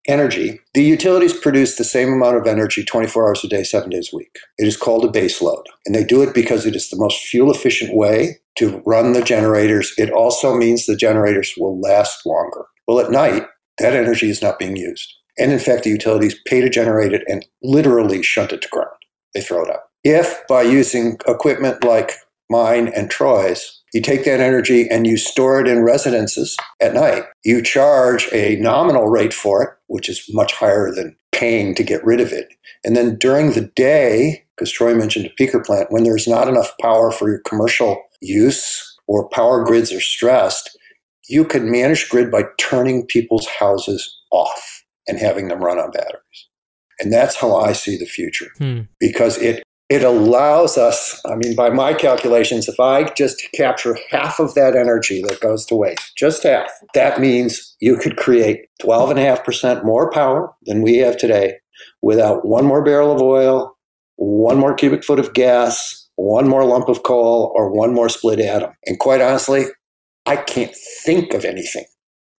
energy, 0.08 0.60
the 0.74 0.82
utilities 0.82 1.38
produce 1.38 1.76
the 1.76 1.84
same 1.84 2.12
amount 2.12 2.36
of 2.36 2.46
energy 2.46 2.84
24 2.84 3.28
hours 3.28 3.44
a 3.44 3.48
day, 3.48 3.64
seven 3.64 3.90
days 3.90 4.10
a 4.12 4.16
week. 4.16 4.38
It 4.58 4.66
is 4.66 4.76
called 4.76 5.04
a 5.04 5.10
base 5.10 5.42
load. 5.42 5.64
And 5.84 5.94
they 5.94 6.04
do 6.04 6.22
it 6.22 6.34
because 6.34 6.66
it 6.66 6.76
is 6.76 6.90
the 6.90 6.96
most 6.96 7.18
fuel 7.26 7.50
efficient 7.50 7.94
way 7.94 8.38
to 8.58 8.82
run 8.86 9.12
the 9.12 9.22
generators. 9.22 9.92
It 9.98 10.10
also 10.10 10.54
means 10.54 10.86
the 10.86 10.96
generators 10.96 11.54
will 11.56 11.80
last 11.80 12.24
longer. 12.24 12.66
Well, 12.86 13.00
at 13.00 13.10
night, 13.10 13.46
that 13.78 13.94
energy 13.94 14.30
is 14.30 14.42
not 14.42 14.58
being 14.58 14.76
used. 14.76 15.12
And 15.38 15.52
in 15.52 15.58
fact, 15.58 15.84
the 15.84 15.90
utilities 15.90 16.38
pay 16.46 16.60
to 16.60 16.70
generate 16.70 17.12
it 17.12 17.22
and 17.28 17.44
literally 17.62 18.22
shunt 18.22 18.52
it 18.52 18.62
to 18.62 18.68
ground. 18.68 18.90
They 19.34 19.42
throw 19.42 19.64
it 19.64 19.70
out. 19.70 19.80
If 20.02 20.46
by 20.48 20.62
using 20.62 21.18
equipment 21.26 21.84
like 21.84 22.12
mine 22.50 22.88
and 22.88 23.10
Troy's, 23.10 23.82
you 23.92 24.00
take 24.00 24.24
that 24.24 24.40
energy 24.40 24.88
and 24.90 25.06
you 25.06 25.16
store 25.16 25.60
it 25.60 25.68
in 25.68 25.82
residences 25.82 26.56
at 26.80 26.94
night. 26.94 27.24
You 27.44 27.62
charge 27.62 28.28
a 28.32 28.56
nominal 28.56 29.08
rate 29.08 29.32
for 29.32 29.62
it, 29.62 29.70
which 29.86 30.08
is 30.08 30.24
much 30.30 30.52
higher 30.52 30.92
than 30.92 31.16
paying 31.32 31.74
to 31.74 31.82
get 31.82 32.04
rid 32.04 32.20
of 32.20 32.32
it. 32.32 32.48
And 32.84 32.96
then 32.96 33.16
during 33.18 33.52
the 33.52 33.70
day, 33.74 34.44
because 34.56 34.70
Troy 34.70 34.94
mentioned 34.94 35.26
a 35.26 35.42
peaker 35.42 35.64
plant, 35.64 35.90
when 35.90 36.04
there's 36.04 36.28
not 36.28 36.48
enough 36.48 36.72
power 36.80 37.10
for 37.10 37.28
your 37.28 37.40
commercial 37.46 38.02
use 38.20 38.96
or 39.06 39.28
power 39.28 39.64
grids 39.64 39.92
are 39.92 40.00
stressed, 40.00 40.76
you 41.28 41.44
can 41.44 41.70
manage 41.70 42.08
grid 42.08 42.30
by 42.30 42.44
turning 42.58 43.06
people's 43.06 43.46
houses 43.46 44.18
off 44.30 44.84
and 45.06 45.18
having 45.18 45.48
them 45.48 45.62
run 45.62 45.78
on 45.78 45.90
batteries. 45.90 46.48
And 46.98 47.12
that's 47.12 47.36
how 47.36 47.56
I 47.56 47.72
see 47.72 47.96
the 47.96 48.06
future 48.06 48.50
hmm. 48.58 48.82
because 48.98 49.38
it 49.38 49.62
it 49.88 50.02
allows 50.02 50.76
us, 50.76 51.20
I 51.24 51.36
mean, 51.36 51.54
by 51.54 51.70
my 51.70 51.94
calculations, 51.94 52.68
if 52.68 52.80
I 52.80 53.04
just 53.14 53.46
capture 53.54 53.96
half 54.10 54.40
of 54.40 54.54
that 54.54 54.74
energy 54.74 55.22
that 55.22 55.40
goes 55.40 55.64
to 55.66 55.76
waste, 55.76 56.16
just 56.16 56.42
half, 56.42 56.68
that 56.94 57.20
means 57.20 57.76
you 57.80 57.96
could 57.96 58.16
create 58.16 58.68
12.5% 58.82 59.84
more 59.84 60.10
power 60.10 60.52
than 60.64 60.82
we 60.82 60.96
have 60.96 61.16
today 61.16 61.58
without 62.02 62.44
one 62.44 62.64
more 62.64 62.82
barrel 62.84 63.14
of 63.14 63.22
oil, 63.22 63.76
one 64.16 64.58
more 64.58 64.74
cubic 64.74 65.04
foot 65.04 65.20
of 65.20 65.34
gas, 65.34 66.08
one 66.16 66.48
more 66.48 66.64
lump 66.64 66.88
of 66.88 67.02
coal, 67.04 67.52
or 67.54 67.72
one 67.72 67.94
more 67.94 68.08
split 68.08 68.40
atom. 68.40 68.72
And 68.86 68.98
quite 68.98 69.20
honestly, 69.20 69.66
I 70.24 70.36
can't 70.36 70.74
think 71.04 71.32
of 71.32 71.44
anything 71.44 71.84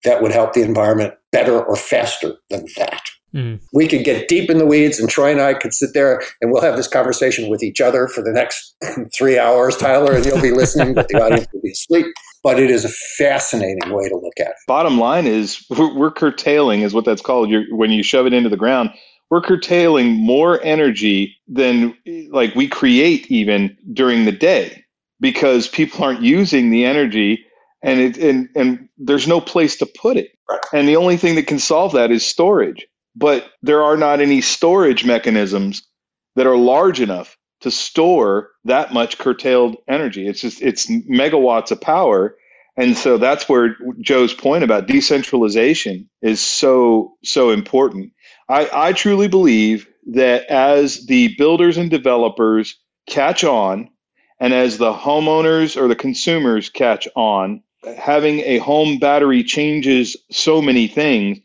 that 0.02 0.20
would 0.20 0.32
help 0.32 0.52
the 0.52 0.62
environment 0.62 1.14
better 1.30 1.62
or 1.62 1.76
faster 1.76 2.34
than 2.50 2.64
that. 2.76 3.02
Mm. 3.36 3.60
We 3.74 3.86
could 3.86 4.02
get 4.02 4.28
deep 4.28 4.48
in 4.48 4.56
the 4.56 4.66
weeds, 4.66 4.98
and 4.98 5.08
Troy 5.08 5.30
and 5.30 5.42
I 5.42 5.52
could 5.52 5.74
sit 5.74 5.90
there 5.92 6.22
and 6.40 6.50
we'll 6.50 6.62
have 6.62 6.76
this 6.76 6.88
conversation 6.88 7.50
with 7.50 7.62
each 7.62 7.82
other 7.82 8.08
for 8.08 8.22
the 8.22 8.32
next 8.32 8.74
three 9.16 9.38
hours, 9.38 9.76
Tyler, 9.76 10.14
and 10.14 10.24
you'll 10.24 10.40
be 10.40 10.52
listening, 10.52 10.94
but 10.94 11.08
the 11.08 11.22
audience 11.22 11.46
will 11.52 11.60
be 11.60 11.70
asleep. 11.70 12.06
But 12.42 12.58
it 12.58 12.70
is 12.70 12.84
a 12.84 12.90
fascinating 13.18 13.92
way 13.92 14.08
to 14.08 14.16
look 14.16 14.40
at 14.40 14.48
it. 14.48 14.56
Bottom 14.66 14.98
line 14.98 15.26
is 15.26 15.64
we're, 15.68 15.94
we're 15.94 16.10
curtailing, 16.10 16.80
is 16.80 16.94
what 16.94 17.04
that's 17.04 17.20
called. 17.20 17.50
You're, 17.50 17.64
when 17.76 17.90
you 17.90 18.02
shove 18.02 18.26
it 18.26 18.32
into 18.32 18.48
the 18.48 18.56
ground, 18.56 18.90
we're 19.30 19.42
curtailing 19.42 20.12
more 20.12 20.62
energy 20.62 21.36
than 21.48 21.94
like 22.30 22.54
we 22.54 22.68
create 22.68 23.30
even 23.30 23.76
during 23.92 24.24
the 24.24 24.32
day 24.32 24.84
because 25.20 25.68
people 25.68 26.02
aren't 26.02 26.22
using 26.22 26.70
the 26.70 26.84
energy 26.84 27.44
and 27.82 28.00
it 28.00 28.16
and 28.18 28.48
and 28.54 28.88
there's 28.96 29.26
no 29.26 29.40
place 29.40 29.76
to 29.78 29.86
put 29.86 30.16
it. 30.16 30.30
Right. 30.48 30.60
And 30.72 30.88
the 30.88 30.96
only 30.96 31.16
thing 31.16 31.34
that 31.34 31.48
can 31.48 31.58
solve 31.58 31.92
that 31.92 32.12
is 32.12 32.24
storage 32.24 32.86
but 33.16 33.50
there 33.62 33.82
are 33.82 33.96
not 33.96 34.20
any 34.20 34.40
storage 34.40 35.04
mechanisms 35.04 35.82
that 36.36 36.46
are 36.46 36.56
large 36.56 37.00
enough 37.00 37.36
to 37.62 37.70
store 37.70 38.50
that 38.64 38.92
much 38.92 39.18
curtailed 39.18 39.76
energy. 39.88 40.28
It's 40.28 40.42
just 40.42 40.62
it's 40.62 40.86
megawatts 40.86 41.70
of 41.70 41.80
power. 41.80 42.36
And 42.76 42.94
so 42.94 43.16
that's 43.16 43.48
where 43.48 43.74
Joe's 44.02 44.34
point 44.34 44.62
about 44.62 44.86
decentralization 44.86 46.08
is 46.20 46.40
so 46.40 47.14
so 47.24 47.50
important. 47.50 48.12
I, 48.48 48.68
I 48.72 48.92
truly 48.92 49.28
believe 49.28 49.88
that 50.08 50.44
as 50.46 51.06
the 51.06 51.34
builders 51.36 51.78
and 51.78 51.90
developers 51.90 52.78
catch 53.08 53.42
on 53.42 53.88
and 54.38 54.52
as 54.52 54.76
the 54.76 54.92
homeowners 54.92 55.80
or 55.80 55.88
the 55.88 55.96
consumers 55.96 56.68
catch 56.68 57.08
on, 57.16 57.62
having 57.96 58.40
a 58.40 58.58
home 58.58 58.98
battery 58.98 59.42
changes 59.42 60.16
so 60.30 60.60
many 60.60 60.86
things 60.86 61.38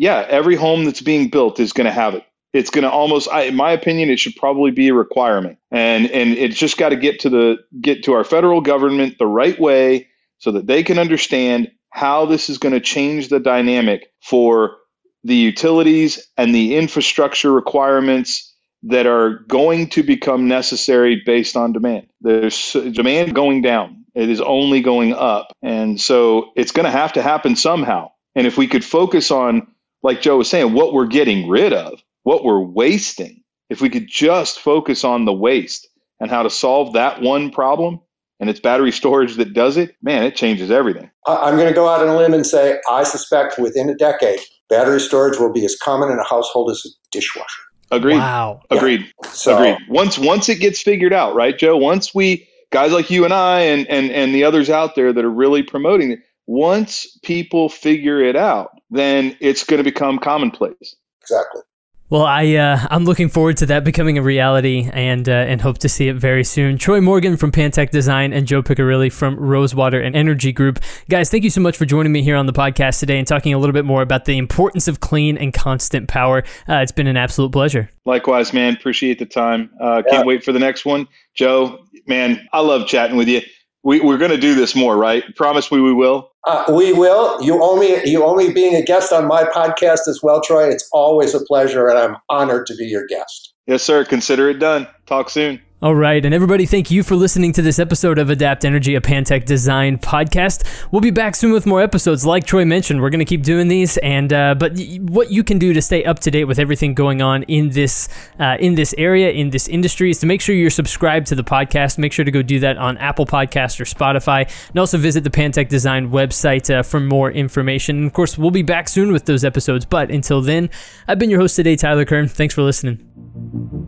yeah, 0.00 0.24
every 0.30 0.56
home 0.56 0.86
that's 0.86 1.02
being 1.02 1.28
built 1.28 1.60
is 1.60 1.74
going 1.74 1.84
to 1.84 1.92
have 1.92 2.14
it. 2.14 2.24
It's 2.54 2.70
going 2.70 2.84
to 2.84 2.90
almost, 2.90 3.28
I, 3.28 3.42
in 3.42 3.54
my 3.54 3.70
opinion, 3.70 4.08
it 4.08 4.18
should 4.18 4.34
probably 4.34 4.70
be 4.70 4.88
a 4.88 4.94
requirement, 4.94 5.58
and 5.70 6.10
and 6.10 6.32
it's 6.32 6.56
just 6.56 6.78
got 6.78 6.88
to 6.88 6.96
get 6.96 7.20
to 7.20 7.28
the 7.28 7.58
get 7.82 8.02
to 8.04 8.14
our 8.14 8.24
federal 8.24 8.62
government 8.62 9.18
the 9.18 9.26
right 9.26 9.60
way 9.60 10.08
so 10.38 10.50
that 10.52 10.66
they 10.66 10.82
can 10.82 10.98
understand 10.98 11.70
how 11.90 12.24
this 12.24 12.48
is 12.48 12.56
going 12.56 12.72
to 12.72 12.80
change 12.80 13.28
the 13.28 13.38
dynamic 13.38 14.10
for 14.22 14.78
the 15.22 15.34
utilities 15.34 16.26
and 16.38 16.54
the 16.54 16.76
infrastructure 16.76 17.52
requirements 17.52 18.54
that 18.82 19.06
are 19.06 19.40
going 19.48 19.86
to 19.90 20.02
become 20.02 20.48
necessary 20.48 21.22
based 21.26 21.58
on 21.58 21.74
demand. 21.74 22.06
There's 22.22 22.72
demand 22.92 23.34
going 23.34 23.60
down. 23.60 24.02
It 24.14 24.30
is 24.30 24.40
only 24.40 24.80
going 24.80 25.12
up. 25.12 25.52
And 25.62 26.00
so 26.00 26.52
it's 26.56 26.72
going 26.72 26.86
to 26.86 26.90
have 26.90 27.12
to 27.12 27.22
happen 27.22 27.54
somehow. 27.54 28.10
And 28.34 28.46
if 28.46 28.56
we 28.56 28.66
could 28.66 28.84
focus 28.84 29.30
on 29.30 29.66
like 30.02 30.22
Joe 30.22 30.38
was 30.38 30.48
saying, 30.48 30.72
what 30.72 30.92
we're 30.92 31.06
getting 31.06 31.48
rid 31.48 31.72
of, 31.72 32.00
what 32.22 32.44
we're 32.44 32.60
wasting, 32.60 33.42
if 33.68 33.80
we 33.80 33.90
could 33.90 34.08
just 34.08 34.60
focus 34.60 35.04
on 35.04 35.24
the 35.24 35.32
waste 35.32 35.88
and 36.20 36.30
how 36.30 36.42
to 36.42 36.50
solve 36.50 36.92
that 36.94 37.20
one 37.20 37.50
problem, 37.50 38.00
and 38.38 38.48
it's 38.48 38.60
battery 38.60 38.92
storage 39.02 39.36
that 39.36 39.52
does 39.52 39.76
it, 39.76 39.94
man, 40.02 40.22
it 40.22 40.36
changes 40.36 40.70
everything. 40.70 41.10
I'm 41.26 41.56
going 41.56 41.68
to 41.68 41.74
go 41.74 41.88
out 41.88 42.00
on 42.00 42.08
a 42.08 42.16
limb 42.16 42.34
and 42.34 42.46
say 42.46 42.80
I 42.90 43.04
suspect 43.04 43.58
within 43.58 43.88
a 43.88 43.94
decade, 43.94 44.40
battery 44.68 45.00
storage 45.00 45.38
will 45.38 45.52
be 45.52 45.64
as 45.64 45.76
common 45.76 46.10
in 46.10 46.18
a 46.18 46.24
household 46.24 46.70
as 46.70 46.82
a 46.86 46.88
dishwasher. 47.10 47.62
Agreed. 47.90 48.18
Wow. 48.18 48.60
Agreed. 48.70 49.00
Yeah. 49.00 49.30
So, 49.30 49.56
Agreed. 49.56 49.78
Once 49.88 50.18
once 50.18 50.48
it 50.48 50.60
gets 50.60 50.80
figured 50.80 51.12
out, 51.12 51.34
right, 51.34 51.58
Joe? 51.58 51.76
Once 51.76 52.14
we 52.14 52.46
guys 52.70 52.92
like 52.92 53.10
you 53.10 53.24
and 53.24 53.34
I 53.34 53.60
and 53.60 53.86
and 53.88 54.10
and 54.12 54.34
the 54.34 54.44
others 54.44 54.70
out 54.70 54.94
there 54.94 55.12
that 55.12 55.24
are 55.24 55.30
really 55.30 55.62
promoting 55.62 56.12
it, 56.12 56.20
once 56.46 57.18
people 57.24 57.68
figure 57.68 58.22
it 58.22 58.36
out, 58.36 58.70
then 58.90 59.36
it's 59.40 59.64
going 59.64 59.78
to 59.78 59.84
become 59.84 60.18
commonplace. 60.18 60.96
Exactly. 61.22 61.62
Well, 62.10 62.24
I 62.24 62.56
uh, 62.56 62.88
I'm 62.90 63.04
looking 63.04 63.28
forward 63.28 63.56
to 63.58 63.66
that 63.66 63.84
becoming 63.84 64.18
a 64.18 64.22
reality, 64.22 64.90
and 64.92 65.28
uh, 65.28 65.32
and 65.32 65.60
hope 65.60 65.78
to 65.78 65.88
see 65.88 66.08
it 66.08 66.16
very 66.16 66.42
soon. 66.42 66.76
Troy 66.76 67.00
Morgan 67.00 67.36
from 67.36 67.52
Pantech 67.52 67.90
Design 67.90 68.32
and 68.32 68.48
Joe 68.48 68.64
Piccirilli 68.64 69.12
from 69.12 69.36
Rosewater 69.36 70.00
and 70.00 70.16
Energy 70.16 70.52
Group, 70.52 70.80
guys, 71.08 71.30
thank 71.30 71.44
you 71.44 71.50
so 71.50 71.60
much 71.60 71.76
for 71.76 71.84
joining 71.84 72.10
me 72.10 72.22
here 72.22 72.34
on 72.34 72.46
the 72.46 72.52
podcast 72.52 72.98
today 72.98 73.16
and 73.16 73.28
talking 73.28 73.54
a 73.54 73.58
little 73.58 73.72
bit 73.72 73.84
more 73.84 74.02
about 74.02 74.24
the 74.24 74.38
importance 74.38 74.88
of 74.88 74.98
clean 74.98 75.38
and 75.38 75.54
constant 75.54 76.08
power. 76.08 76.42
Uh, 76.68 76.78
it's 76.78 76.90
been 76.90 77.06
an 77.06 77.16
absolute 77.16 77.52
pleasure. 77.52 77.88
Likewise, 78.06 78.52
man. 78.52 78.74
Appreciate 78.74 79.20
the 79.20 79.26
time. 79.26 79.70
Uh, 79.80 80.02
can't 80.10 80.26
wait 80.26 80.42
for 80.42 80.50
the 80.50 80.58
next 80.58 80.84
one, 80.84 81.06
Joe. 81.36 81.78
Man, 82.08 82.44
I 82.52 82.58
love 82.58 82.88
chatting 82.88 83.16
with 83.16 83.28
you 83.28 83.40
we, 83.82 84.00
we're 84.00 84.18
going 84.18 84.30
to 84.30 84.38
do 84.38 84.54
this 84.54 84.74
more, 84.74 84.96
right? 84.96 85.24
Promise 85.36 85.72
me 85.72 85.80
we 85.80 85.92
will. 85.92 86.30
Uh, 86.46 86.64
we 86.74 86.92
will. 86.92 87.42
You 87.42 87.62
only 87.62 88.08
you 88.08 88.24
only 88.24 88.52
being 88.52 88.74
a 88.74 88.82
guest 88.82 89.12
on 89.12 89.26
my 89.26 89.44
podcast 89.44 90.08
as 90.08 90.20
well, 90.22 90.40
Troy. 90.40 90.68
It's 90.68 90.88
always 90.92 91.34
a 91.34 91.44
pleasure, 91.44 91.88
and 91.88 91.98
I'm 91.98 92.16
honored 92.28 92.66
to 92.66 92.74
be 92.76 92.84
your 92.86 93.06
guest. 93.06 93.54
Yes, 93.66 93.82
sir. 93.82 94.04
Consider 94.04 94.48
it 94.48 94.58
done. 94.58 94.88
Talk 95.06 95.30
soon. 95.30 95.60
All 95.82 95.94
right, 95.94 96.22
and 96.22 96.34
everybody, 96.34 96.66
thank 96.66 96.90
you 96.90 97.02
for 97.02 97.16
listening 97.16 97.54
to 97.54 97.62
this 97.62 97.78
episode 97.78 98.18
of 98.18 98.28
Adapt 98.28 98.66
Energy, 98.66 98.96
a 98.96 99.00
Pantech 99.00 99.46
Design 99.46 99.96
podcast. 99.96 100.62
We'll 100.92 101.00
be 101.00 101.10
back 101.10 101.34
soon 101.34 101.54
with 101.54 101.64
more 101.64 101.80
episodes. 101.80 102.26
Like 102.26 102.44
Troy 102.44 102.66
mentioned, 102.66 103.00
we're 103.00 103.08
going 103.08 103.20
to 103.20 103.24
keep 103.24 103.42
doing 103.42 103.68
these, 103.68 103.96
and 103.96 104.30
uh, 104.30 104.56
but 104.56 104.78
what 104.98 105.30
you 105.30 105.42
can 105.42 105.58
do 105.58 105.72
to 105.72 105.80
stay 105.80 106.04
up 106.04 106.18
to 106.18 106.30
date 106.30 106.44
with 106.44 106.58
everything 106.58 106.92
going 106.92 107.22
on 107.22 107.44
in 107.44 107.70
this 107.70 108.10
uh, 108.38 108.58
in 108.60 108.74
this 108.74 108.94
area 108.98 109.30
in 109.30 109.48
this 109.48 109.68
industry 109.68 110.10
is 110.10 110.18
to 110.18 110.26
make 110.26 110.42
sure 110.42 110.54
you're 110.54 110.68
subscribed 110.68 111.28
to 111.28 111.34
the 111.34 111.44
podcast. 111.44 111.96
Make 111.96 112.12
sure 112.12 112.26
to 112.26 112.30
go 112.30 112.42
do 112.42 112.60
that 112.60 112.76
on 112.76 112.98
Apple 112.98 113.24
Podcast 113.24 113.80
or 113.80 113.86
Spotify, 113.86 114.52
and 114.68 114.78
also 114.78 114.98
visit 114.98 115.24
the 115.24 115.30
Pantech 115.30 115.70
Design 115.70 116.10
website 116.10 116.68
uh, 116.68 116.82
for 116.82 117.00
more 117.00 117.32
information. 117.32 117.96
And 117.96 118.06
of 118.06 118.12
course, 118.12 118.36
we'll 118.36 118.50
be 118.50 118.60
back 118.60 118.86
soon 118.86 119.12
with 119.12 119.24
those 119.24 119.46
episodes. 119.46 119.86
But 119.86 120.10
until 120.10 120.42
then, 120.42 120.68
I've 121.08 121.18
been 121.18 121.30
your 121.30 121.40
host 121.40 121.56
today, 121.56 121.74
Tyler 121.76 122.04
Kern. 122.04 122.28
Thanks 122.28 122.54
for 122.54 122.60
listening. 122.60 123.78